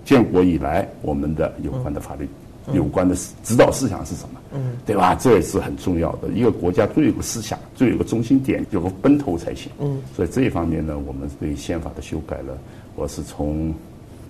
[0.04, 2.28] 建国以来，我们的有关的法律、
[2.72, 4.40] 有关的指导思想是什么？
[4.52, 5.16] 嗯，对吧？
[5.20, 6.28] 这也是很重要的。
[6.28, 9.70] 一个国家都有个思想，都有个中心点，有个奔头才行。
[9.80, 12.52] 嗯，所以这一方面呢，我们对宪法的修改呢，
[12.94, 13.74] 我是从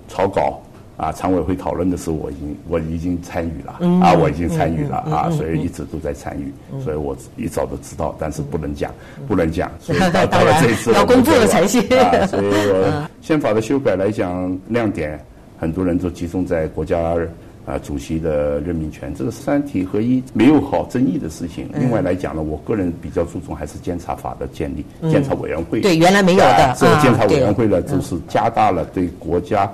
[0.09, 0.61] 草稿
[0.97, 8.91] 啊，常委会讨论的时候，我已经我已经参与了啊，我已经参与了啊，所以一直都在参与，所以我一早都知道，但是不能讲，
[9.27, 11.83] 不能讲，所以 到到了这一次要公布了才行。
[12.29, 12.47] 所以
[13.21, 15.23] 宪法的修改来讲，亮点。
[15.65, 17.17] 很多人都集中在国家
[17.65, 21.67] 啊主席的任命权，这个三体合一没有好争议的事情。
[21.81, 25.81] 另外来讲呢，我个人比较注重还是监察法的建立，监察委员会。
[25.81, 26.75] 对，原来没有的。
[26.77, 29.73] 这个监察委员会呢，就是加大了对国家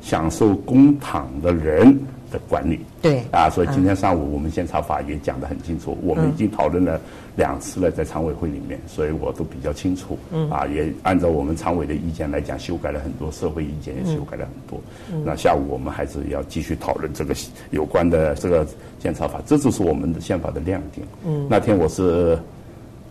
[0.00, 1.98] 享受公帑的人。
[2.34, 7.00] 的管理对啊，所以今天上午我们监察法也讲得很清楚，我们已经讨论了
[7.36, 10.18] 两次了，在常委会里面，所以我都比较清楚。
[10.32, 14.80] 嗯啊，也按照我们常委的意见来讲，修改了很多，社会意见也修改了很多。
[15.24, 17.32] 那下午我们还是要继续讨论这个
[17.70, 18.66] 有关的这个
[18.98, 21.06] 监察法，这就是我们的宪法的亮点。
[21.24, 22.36] 嗯，那天我是。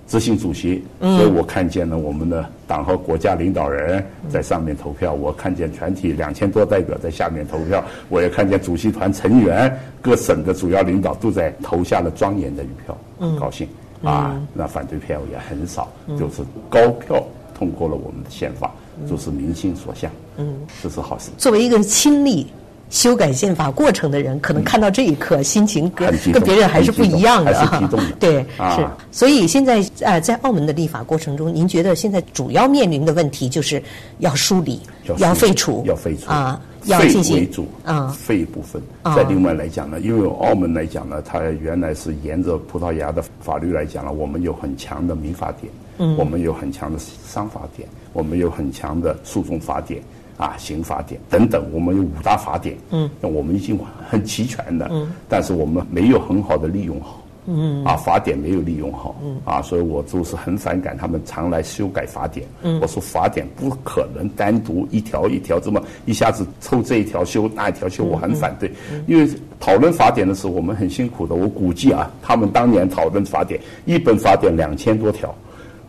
[0.07, 12.97] 执行主席，所以我看见了我们的党和国家领导人在上面投票，我看见全体两千多代表在下面投票，我也看见主席团成员、各省的主要领导都在投下了庄严的一票，
[13.39, 13.67] 高兴
[14.03, 14.39] 啊！
[14.53, 17.23] 那反对票也很少，就是高票
[17.57, 18.71] 通过了我们的宪法，
[19.09, 21.31] 就是民心所向，嗯，这是好事。
[21.37, 22.47] 作为一个亲历。
[22.93, 27.81] 修改宪法过程的人，可能看到这一刻，心情跟跟别人还是不一样的哈。
[28.19, 28.87] 对，是。
[29.11, 33.81] 所以现在呃，在澳门的立法过程中，您觉得现在主要面临的问题就是
[34.19, 34.79] 要梳理、
[35.17, 38.79] 要废除、要废除啊，要进行为主啊，废部分。
[39.15, 49.99] 再另外来讲呢，因为澳门来讲呢，它原来是沿着葡萄牙的法律来讲呢，我们有很强的民法典，嗯，我们有很强的商法典，我们有很强的诉讼法典。
[50.37, 53.79] 啊，刑法典等等，我们有五大法典，嗯，那我们已经
[54.09, 68.71] 很齐全的，嗯， 但是我们没有很好的利用好，嗯，啊，法典没有利用好，嗯，啊，所以我就是很反感他们常来修改法典，嗯，我说法典不可能单独一条一条这么一下子抽这一条修那一条修，我很反对，
[69.05, 69.29] 因为
[69.59, 75.33] 讨论法典的时候我们很辛苦的，我估计啊，他们当年讨论法典，一本法典两千多条。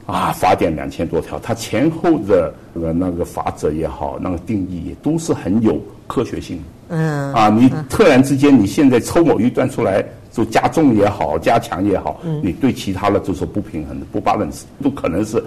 [0.06, 6.62] 啊，法典两千多条，它前后的呃那个法则也好，那个定义也都是很有科学性。
[6.88, 15.42] 嗯，啊，你突然之间你现在抽某一段出来，就加重也好，加强也好，你对其他的就是不平衡的、不 balance，都可能是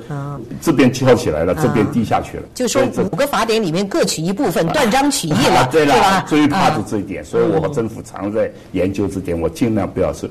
[0.60, 2.44] 这边翘起来了，这边低下去了。
[2.56, 10.28] 就说五个法典里面各取一部分，断章取义了， 对了，最怕的这一点，所以我和政府常在研究这点，我尽量不要是。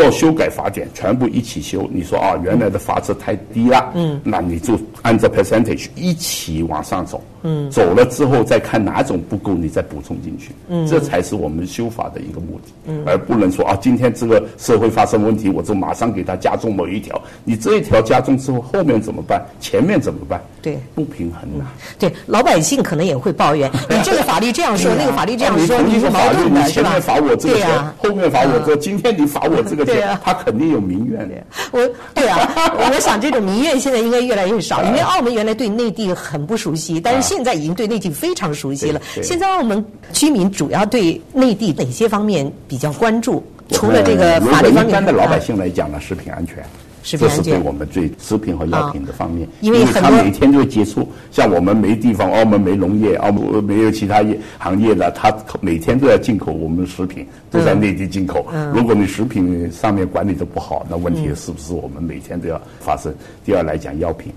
[0.00, 1.88] 要修改法典，全部一起修。
[1.92, 17.20] 你说啊，原来的法则太低了，嗯，那你就按照 percentage 一起往上走，嗯，走了之后再看哪种不够，你再补充进去，嗯，这才是我们修法的一个目的，嗯，而不能说啊，今天这个社会发生问题，我就马上给他加重某一条。
[17.44, 19.42] 你这一条加重之后，后面怎么办？
[19.60, 20.40] 前面怎么办？
[20.60, 21.64] 对，不平衡呐。
[21.98, 26.90] 对，老百姓可能也会抱怨，你 这个法律这样说，那个法律这样说，你是矛盾的，是吧？
[26.90, 29.85] 前面罚我这个钱，后面罚我这，今天你罚我这个。
[29.86, 31.34] 对啊，他肯定有民怨的。
[31.70, 31.80] 我，
[32.14, 39.00] 对啊， 我想这种民怨现在应该越来越少，因为澳门原来对内地很不熟悉，但是现在已经对内地非常熟悉了。
[39.22, 43.42] 现在澳门居民主要对内地哪些方面比较关注？
[43.70, 46.64] 除了这个法律方面，一般的老百姓来讲呢，食品安全。
[47.06, 51.08] 这是对我们对食品和药品的方面，因为他每天就会接触。
[51.30, 58.46] 像我们没地方，澳门没农业，澳门没有其他业行业的，他每天都要进口我们的食品，都在内地进口。
[58.74, 63.14] 如果你食品上面管理的不好，那问题是不是我们每天都要发生？
[63.44, 64.32] 第二来讲药品，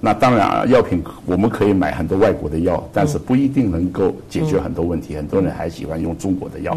[0.00, 5.14] 那当然啊，药品我们可以买很多外国的药，但是不一定能够解决很多问题。
[5.14, 6.76] 很多人还喜欢用中国的药。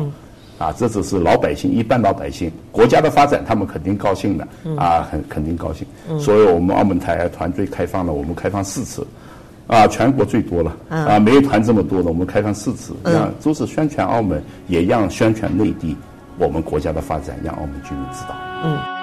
[0.57, 5.85] 啊，这只是老百姓，一般老百姓，国家的发展，他们肯定高兴的，啊，很肯定高兴。
[6.19, 9.05] 所以我们澳门台团队开放了，我们开放四次，
[9.67, 15.95] 啊，全国最多了，啊，没有团这么多的，我们开放四次，啊都是宣传澳门，也让宣传内地，
[16.39, 18.35] 我们国家的发展，让澳门居民知道。
[18.63, 18.96] 嗯。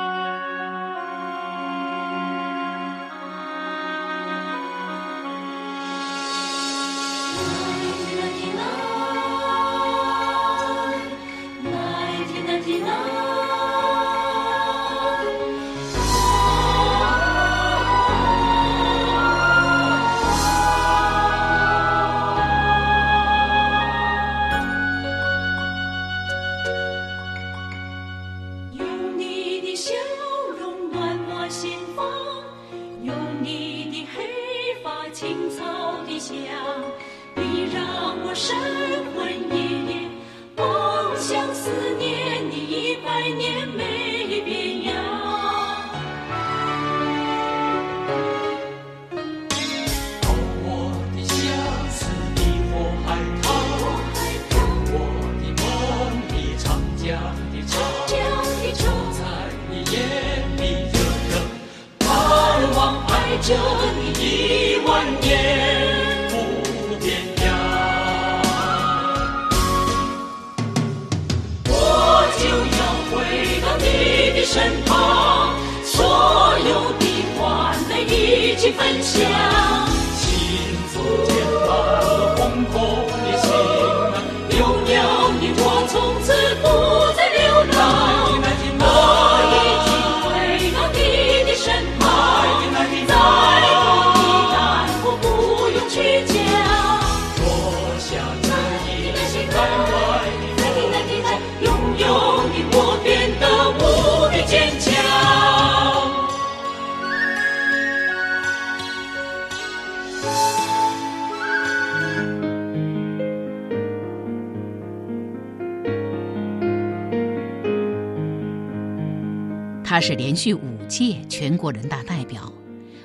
[119.94, 122.52] 他是连续五届全国人大代表，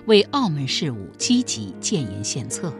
[0.07, 2.73] 为澳门事务积极建言献策。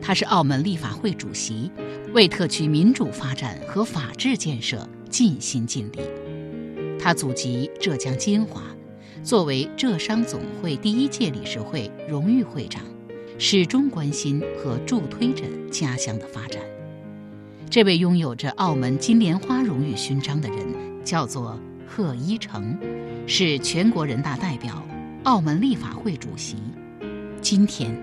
[0.00, 1.70] 他是澳门立法会主席，
[2.14, 5.98] 为特区民主发展和法治建设尽心尽力。
[6.98, 8.62] 他祖籍浙江金华，
[9.22, 12.82] 作为浙商总会第一届理事会荣誉会长，
[13.38, 16.62] 始终关心和助推着家乡的发展。
[17.68, 20.66] 这位拥有着澳门金莲花荣誉勋章的人，
[21.04, 22.74] 叫做贺一诚。
[23.30, 24.82] 是全国人大代表、
[25.24, 26.56] 澳门立法会主席。
[27.42, 27.94] 今天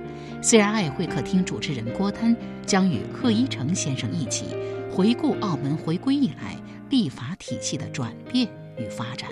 [0.43, 4.45] ，CRI 会客厅主持人郭丹将与贺一诚先生一起
[4.91, 6.55] 回顾澳门回归以来
[6.91, 8.47] 立法体系的转变
[8.77, 9.27] 与发展，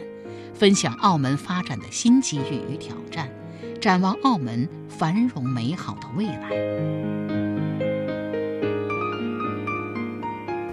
[0.51, 3.29] 分享澳门发展的新机遇与挑战，
[3.79, 7.42] 展望澳门繁荣美好的未来。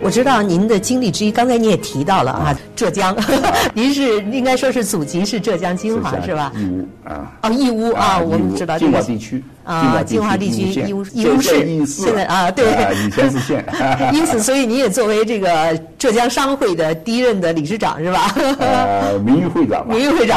[0.03, 3.15] 我知道您的经历之一，刚才你也提到了啊，浙江，
[3.75, 6.51] 您是应该说是祖籍是浙江金华是吧？
[6.57, 7.33] 义乌啊。
[7.43, 12.65] 哦，义乌啊，我们知道金华地区啊，金华地区义乌义乌市，现在啊，对，
[13.07, 13.65] 以前是县。
[14.13, 18.35] 因此，所以你也作为这个浙江商会的第一任的理事长是吧？
[18.59, 19.87] 呃，名誉会长。
[19.89, 20.37] 名誉会长。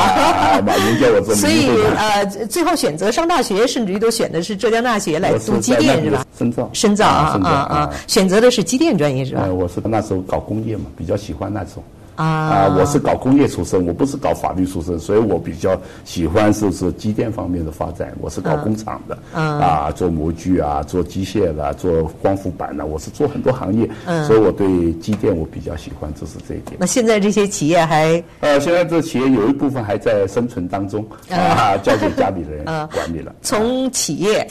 [0.63, 6.23] 马云叫我做所以呃，最后选择上大学，甚至于都选的是浙江大学来读机电是吧？
[6.37, 6.69] 深造。
[6.73, 7.89] 深造啊啊啊！
[8.05, 9.47] 选择的是机电专业是吧？
[9.51, 11.83] 我是那时候搞工业嘛，比较喜欢那种
[12.15, 12.75] 啊啊！
[12.77, 18.13] 我是搞工业出身，我不是搞法律出身，所以我比较喜欢是是机电方面的发展。
[18.19, 23.89] 我是搞工厂的啊，做模具啊，做机械的，做光伏板的，我是做很多行业，
[24.27, 26.77] 所以我对机电我比较喜欢，就是这一点。
[26.79, 33.33] 那现在这些企业还呃，现在这企业有一部分还在生存当中啊，交给家里人 管理了。
[33.41, 34.47] 从企业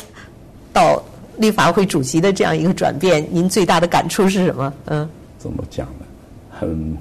[0.73, 1.03] 到。
[1.39, 4.71] 立法会主席的这样一个转变，您最大的感触是什么？
[4.85, 5.09] 嗯，
[5.39, 6.05] 怎么讲呢？
[6.51, 6.95] 很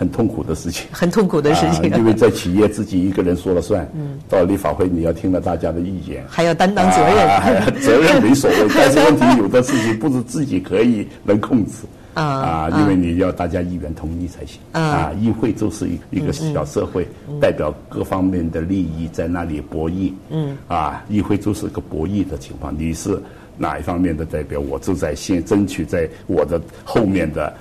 [0.00, 0.86] 很痛苦的事情。
[0.90, 3.86] 很痛苦的事情，因为在企业自己一个人说了算。
[3.94, 4.18] 嗯。
[4.30, 7.82] 到立法会你要听了大家的意见，还要担当责任。
[7.82, 11.84] 责任没所谓， 但是问题有的事情不是自己可以能控制。
[12.14, 12.22] 啊。
[12.24, 14.58] 啊，因为你要大家议员同意才行。
[14.72, 15.12] 啊。
[15.20, 17.06] 议会就是一一个小社会，
[17.38, 20.10] 代表各方面的利益在那里博弈。
[20.30, 20.56] 嗯。
[20.66, 23.20] 啊，议会就是个博弈的情况，你是。
[23.58, 27.52] 哪一方面的代表，我就在先争取在我的后面的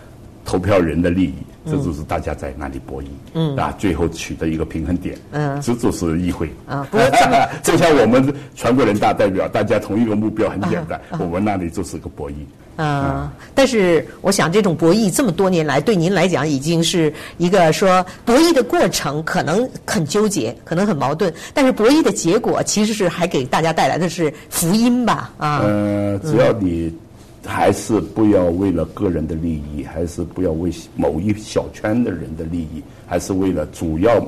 [0.45, 1.33] 投票人的利益，
[1.65, 7.11] 这就是大家在那里博弈，嗯，啊，最后取得一个平衡点，嗯，这就是议会啊，不是，
[7.63, 12.35] 就像我们全国人大代表，大家同一个目标很简单，我们那里就是个博弈。
[12.77, 13.29] 啊！
[13.53, 21.33] 但是我想，这种博弈这么多年来，对您来讲已经是一个说博弈的过程，可能很纠结，可能很矛盾。
[21.53, 25.29] 但是博弈的结果，其实是还给大家带来的是福音吧？
[25.37, 25.59] 啊！
[25.61, 26.89] 呃，只要你
[27.45, 34.25] 还是不要为了个人的利益，还是不要为某一小圈的人的利益，还是为了主要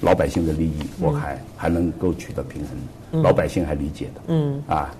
[0.00, 2.62] 老百姓的利益，我还还能够取得平
[3.10, 4.20] 衡，老百姓还理解的。
[4.28, 4.94] 嗯啊。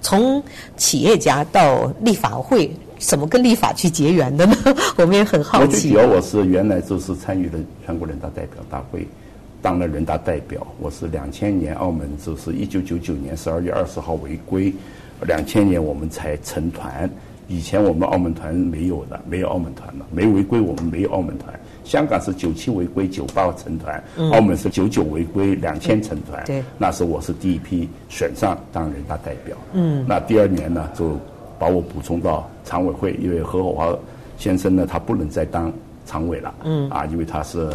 [0.00, 0.42] 从
[0.76, 4.54] 企业家到立法会，怎么跟立法去结缘的呢？
[4.96, 5.92] 我们也很好奇。
[5.92, 9.08] 主要我是原来就是参与了全国人大代表大会，
[9.62, 10.66] 当了人大代表。
[10.78, 14.70] 我是两千年澳门就是一九九九年十二月二十号违规，
[15.26, 17.08] 两千年我们才成团。
[17.46, 21.52] 以前我们澳门团没有的，没有澳门团的，没违规，我们没有澳门团。
[21.84, 24.02] 香港是九七违规，九八成团；
[24.32, 26.42] 澳门是九九违规，两千成团。
[26.46, 29.54] 对，那时我是第一批选上当人大代表。
[29.74, 31.18] 嗯，那第二年呢，就
[31.58, 33.94] 把我补充到常委会，因为何厚华
[34.38, 35.70] 先生呢，他不能再当
[36.06, 36.54] 常委了。
[36.64, 37.68] 嗯，啊，因为他是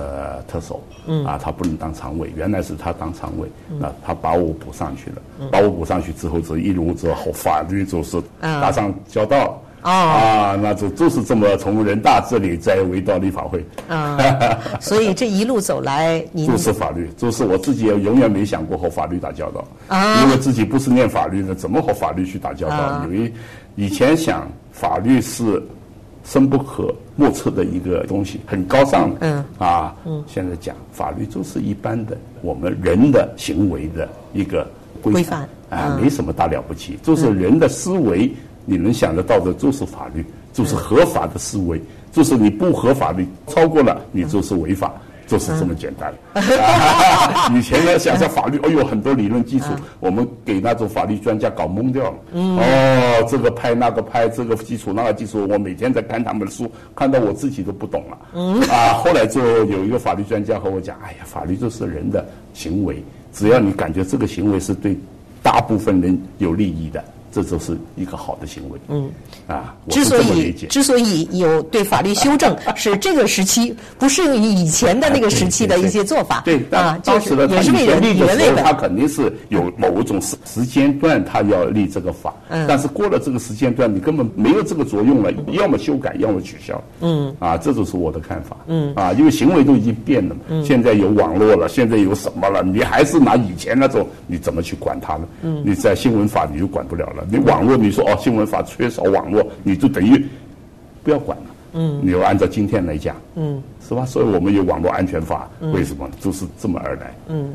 [0.48, 0.82] 特首。
[1.08, 3.48] 嗯，啊，他不能当常委，原来是他当常委，
[3.80, 5.50] 那他把我补上去了。
[5.52, 9.62] 把我补上去之后，这一路之后法律就是打上交道。
[9.82, 14.18] 啊，那就就是这么从人大这里再回到立法会啊，
[14.82, 23.02] 所以这一路走来，你就是法律，就是我自己也永远没想过和法律打交道啊，因为自己不是念法律的，怎么和法律去打交道？
[23.06, 23.34] 因为
[23.78, 25.64] 以前想法律是
[26.30, 29.44] 深不可莫测的一个东西，很高尚的，嗯。
[29.58, 34.70] 啊，嗯，现在讲法律就是一般的我们人的行为的一个
[35.02, 38.32] 规范啊，没什么大了不起，就是人的思维。
[38.66, 40.24] 你能想得到的就是法律，
[40.54, 44.94] 就是合法的思维，就是你不合法的超过了，你就是违法，
[45.30, 46.12] 就是这么简单。
[47.54, 49.68] 以前呢，想想法律，哎呦，很多理论基础，
[50.00, 52.18] 我们给那种法律专家搞懵掉了。
[52.34, 58.18] 哦，这个拍那个拍，这个基础那个基础，我每天在看他们的书，看到我自己都不懂了。
[58.74, 64.98] 啊，后来就有一个法律专家和我讲，哎呀，法律就是人的行为，只要你感觉这个行为是对
[65.44, 67.04] 大部分人有利益的。
[67.32, 68.80] 这就是一个好的行为。
[68.88, 69.10] 嗯，
[69.48, 76.42] 啊，之所以之所以有对法律修正，是这个时期不适用于以前的那个时期的一些做法。
[76.46, 82.34] 对，啊，当时的他以前立的时候，他肯定是有某种时时间段，他要立这个法。
[82.50, 82.66] 嗯。
[82.68, 86.82] 但是过了这个时间段，你根本没有这个作用了，要么修改，要么取消。
[87.02, 87.36] 嗯。
[87.40, 88.58] 啊，这就是我的看法。
[88.68, 88.94] 嗯。
[88.96, 90.42] 啊，因为行为都已经变了嘛。
[90.50, 90.66] 嗯。
[90.66, 92.64] 现在有网络了，现在有什么了？
[92.64, 95.28] 你还是拿以前那种，你怎么去管它呢？
[95.44, 95.64] 嗯。
[95.66, 97.19] 你在新闻法你就管不了了。
[97.30, 100.26] 你网络，你说哦，新闻法缺少网络，你就等于
[101.04, 101.44] 不要管了。
[101.74, 104.06] 嗯，你要按照今天来讲，嗯，是吧？
[104.06, 107.14] 所以我们有网络安全法，为什么就是这么而来？
[107.28, 107.54] 嗯，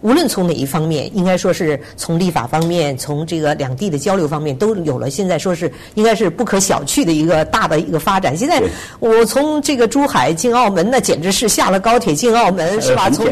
[0.00, 8.36] 无论从哪一方面，应该说是从立法方面，从这个两地的交流方面，都有了现在说是应该是不可小觑的一个大的一个发展。
[8.36, 8.62] 现在
[9.00, 13.10] 我从这个珠海进澳门，那简直是下了高铁进澳门，是吧？
[13.10, 13.26] 从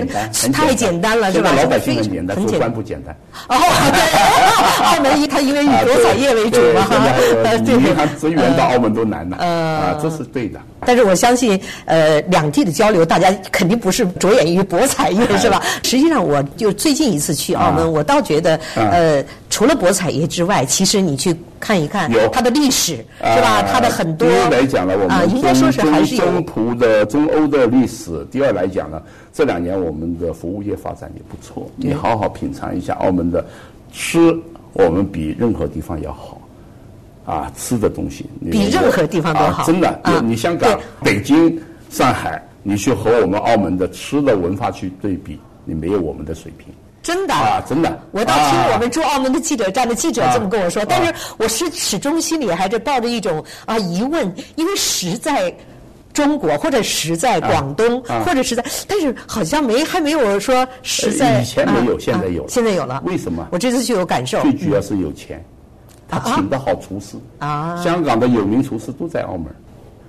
[0.52, 1.52] 太简单了，是吧？
[1.56, 3.16] 老百姓很简单，很简单不简单。
[3.48, 3.56] 哦，
[3.92, 6.86] 对， 澳门以它因为以博彩业为主嘛，
[7.64, 10.60] 对，银行资源到澳门都难呐，啊，这是对的。
[10.86, 15.62] 但是我相信，呃，两地的交流，大家肯定不是着眼于博彩业，是吧？
[15.82, 23.62] 实际上，我就最近一次去澳门，我倒觉得，呃，除了博彩业之外，其实你去看一看它的历史，是吧？
[23.62, 24.28] 它的很多。
[24.28, 29.00] 第一来讲呢，我们中中中葡的中欧的历史；第二来讲呢，
[29.32, 31.70] 这两年我们的服务业发展也不错。
[31.76, 33.44] 你好好品尝一下澳门的
[33.92, 34.36] 吃，
[34.72, 36.40] 我们比任何地方要好。
[37.24, 40.00] 啊，吃的东西比任何地方都好，真的。
[40.22, 41.58] 你香港、北京、
[41.90, 46.68] 上海，你去和我们澳门的吃的文化去对比，你没有我们的水平。
[47.02, 48.00] 真的啊，真的。
[48.12, 55.54] 我倒听我们驻澳门的记者站的记者这么跟我说，但是我是始终心里还是抱着一种啊疑问，因为实在
[56.12, 61.40] 中国或者实在广东或者实在，但是好像没还没有说实在。
[61.40, 62.48] 以前没有，现在有。
[62.48, 63.02] 现在有了。
[63.04, 63.48] 为什么？
[63.50, 64.40] 我这次就有感受。
[64.42, 65.44] 最主要是有钱。
[66.08, 69.46] 他请的好厨师啊，香港的有名厨师都在澳门，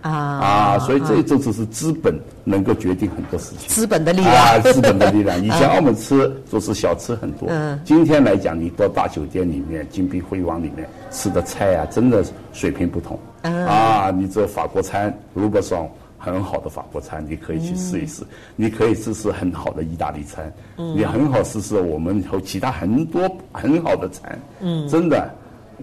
[0.01, 0.11] 啊。
[0.11, 3.67] 啊，所以这这就是资本能够决定很多事情。
[3.67, 4.35] 资本的力量。
[4.35, 5.37] 啊，资本的力量。
[5.43, 7.49] 以前澳门吃都是小吃很多，
[7.83, 12.23] 今天来讲，你到大酒店里面、金碧辉煌里面吃的菜啊，真的
[12.53, 13.17] 水平不同。
[13.41, 18.23] 啊，你这法国餐，如果说很好的法国餐，你可以去试一试；
[18.55, 20.95] 你可以试试很好的意大利餐，嗯。
[20.95, 23.21] 你很好试试我们和其他很多
[23.51, 24.37] 很好的餐。
[24.59, 25.29] 嗯，真的。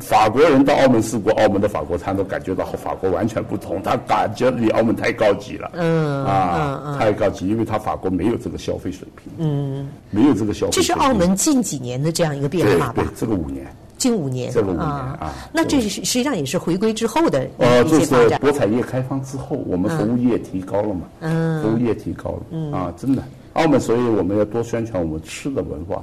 [0.00, 3.82] 法国人到澳门试过澳门的法国餐，都感觉到和法国完全不同。
[3.82, 10.72] 他感觉离澳门太高级了，嗯啊，太高级，因为他法国没有这个消费水平，嗯，没有这个消费。
[10.72, 12.94] 这是澳门近几年的这样一个变化吧？
[12.96, 13.66] 对，这个五年，
[13.98, 15.34] 近五年，这个五年啊。
[15.52, 23.22] 那这是实际上也是回归之后的呃，就是博彩业开放之后，我们服务业提高了嘛，嗯，服务业提高了，嗯啊，真的，
[23.52, 26.02] 澳门，所以我们要多宣传我们吃的文化。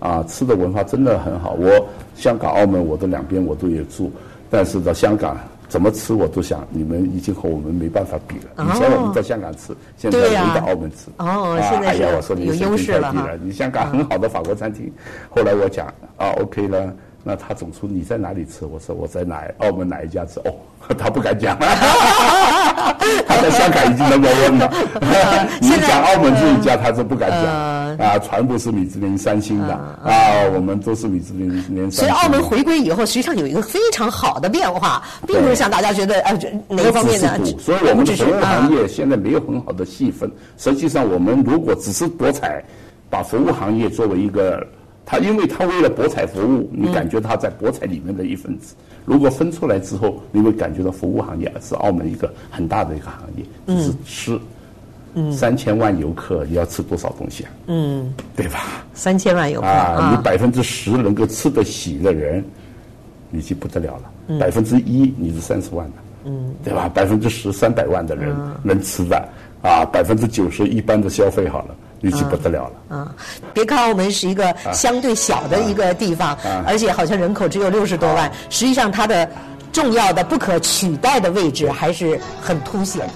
[0.00, 1.54] 啊，吃的文化真的很好。
[1.54, 1.70] 我
[2.14, 4.10] 香港、澳门，我的两边我都有住，
[4.50, 5.36] 但是到香港
[5.68, 8.64] 怎么吃，我都想你们已经和我们没办法比了。
[8.64, 11.10] 以前我们在香港吃，现在回到澳门吃。
[11.18, 14.92] 哦，现在是有优势了你香港很好的法国餐厅，
[15.28, 15.86] 后来我讲
[16.16, 16.92] 啊，OK 了。
[17.24, 18.64] 那他总说你在哪里吃？
[18.64, 20.40] 我说我在哪澳门哪一家吃？
[20.40, 20.54] 哦，
[20.96, 21.58] 他不敢讲。
[23.26, 24.72] 他在香港已经那么问了。
[25.60, 27.44] 你讲澳门这一家，他是不敢讲。
[27.98, 30.10] 啊，全部是米芝林三星的啊，
[30.54, 31.90] 我们都是米芝林连三星。
[31.90, 36.32] 所以澳门回归以后，实际上有一个非常好的变化，并不是像大家觉得啊，
[36.68, 37.36] 哪一方面呢？
[37.58, 40.30] 所以我们的服务行业现在没有很好的细分。
[40.56, 42.62] 实际上，我们如果只是博彩，
[43.10, 44.64] 把服务行业作为一个。
[45.10, 48.74] 他因为他为了博彩服务，你感觉他在博彩里面的一份子。
[49.06, 54.38] 如果分出来之后，你会感觉到服务行业是澳门一个很大的一个行业，就是吃。
[55.14, 57.50] 嗯，三千万游客你要吃多少东西啊？
[57.68, 58.84] 嗯，对吧？
[58.92, 62.44] 三千万游客啊，你百分之十能够吃得起的人，
[63.30, 64.38] 你就不得了了。
[64.38, 65.96] 百分之一你是三十万的，
[66.26, 66.86] 嗯，对吧？
[66.86, 69.16] 百分之十三百万的人能吃的
[69.62, 71.74] 啊，百分之九十一般的消费好了。
[72.00, 72.96] 预期不得了了。
[72.96, 73.14] 啊，
[73.52, 76.36] 别看澳门是一个相对小的一个地方，
[76.66, 79.28] 而且好像人口只有六十多万，实际上它的
[79.72, 83.06] 重要的、不可取代的位置还是很凸显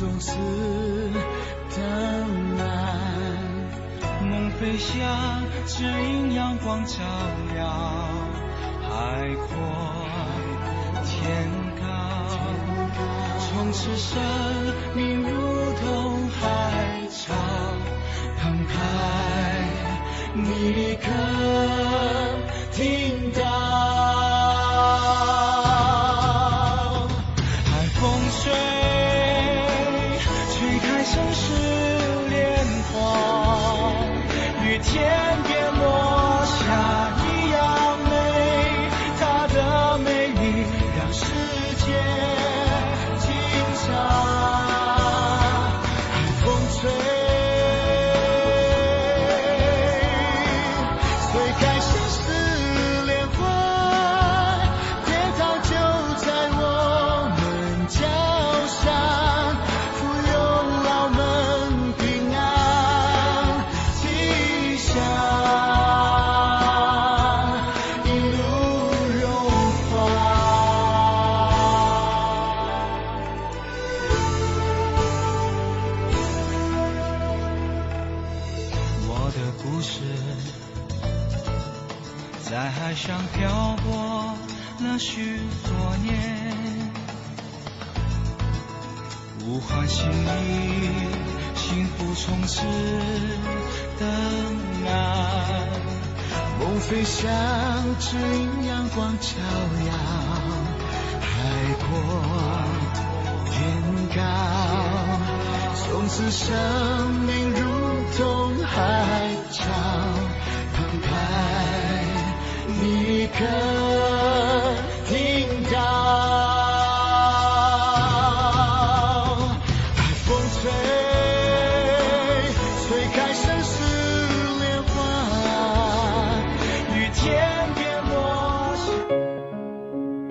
[0.00, 0.32] 从此
[1.68, 1.84] 灿
[2.56, 2.96] 烂
[4.22, 6.94] 梦飞翔指引阳光照
[7.54, 7.66] 耀
[8.80, 9.46] 海阔
[11.04, 11.84] 天高。
[13.38, 14.22] 从此生
[14.94, 15.36] 命如
[15.82, 17.34] 同海潮
[18.38, 19.68] 澎湃
[20.32, 21.10] 你可
[22.72, 23.69] 听到。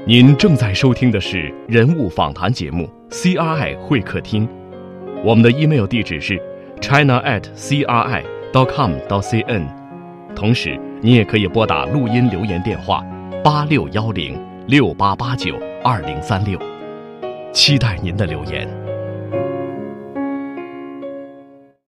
[0.09, 4.47] 您正在收听的是人物访谈节目《CRI 会客厅》。
[5.23, 6.35] 我们的 email 地址是
[6.81, 9.67] china at c r i dot com dot c n，
[10.35, 13.05] 同时你也可以拨打录音留言电话
[13.43, 14.35] 八六幺零
[14.65, 16.57] 六八八九二零三六，
[17.53, 18.67] 期待您的留言。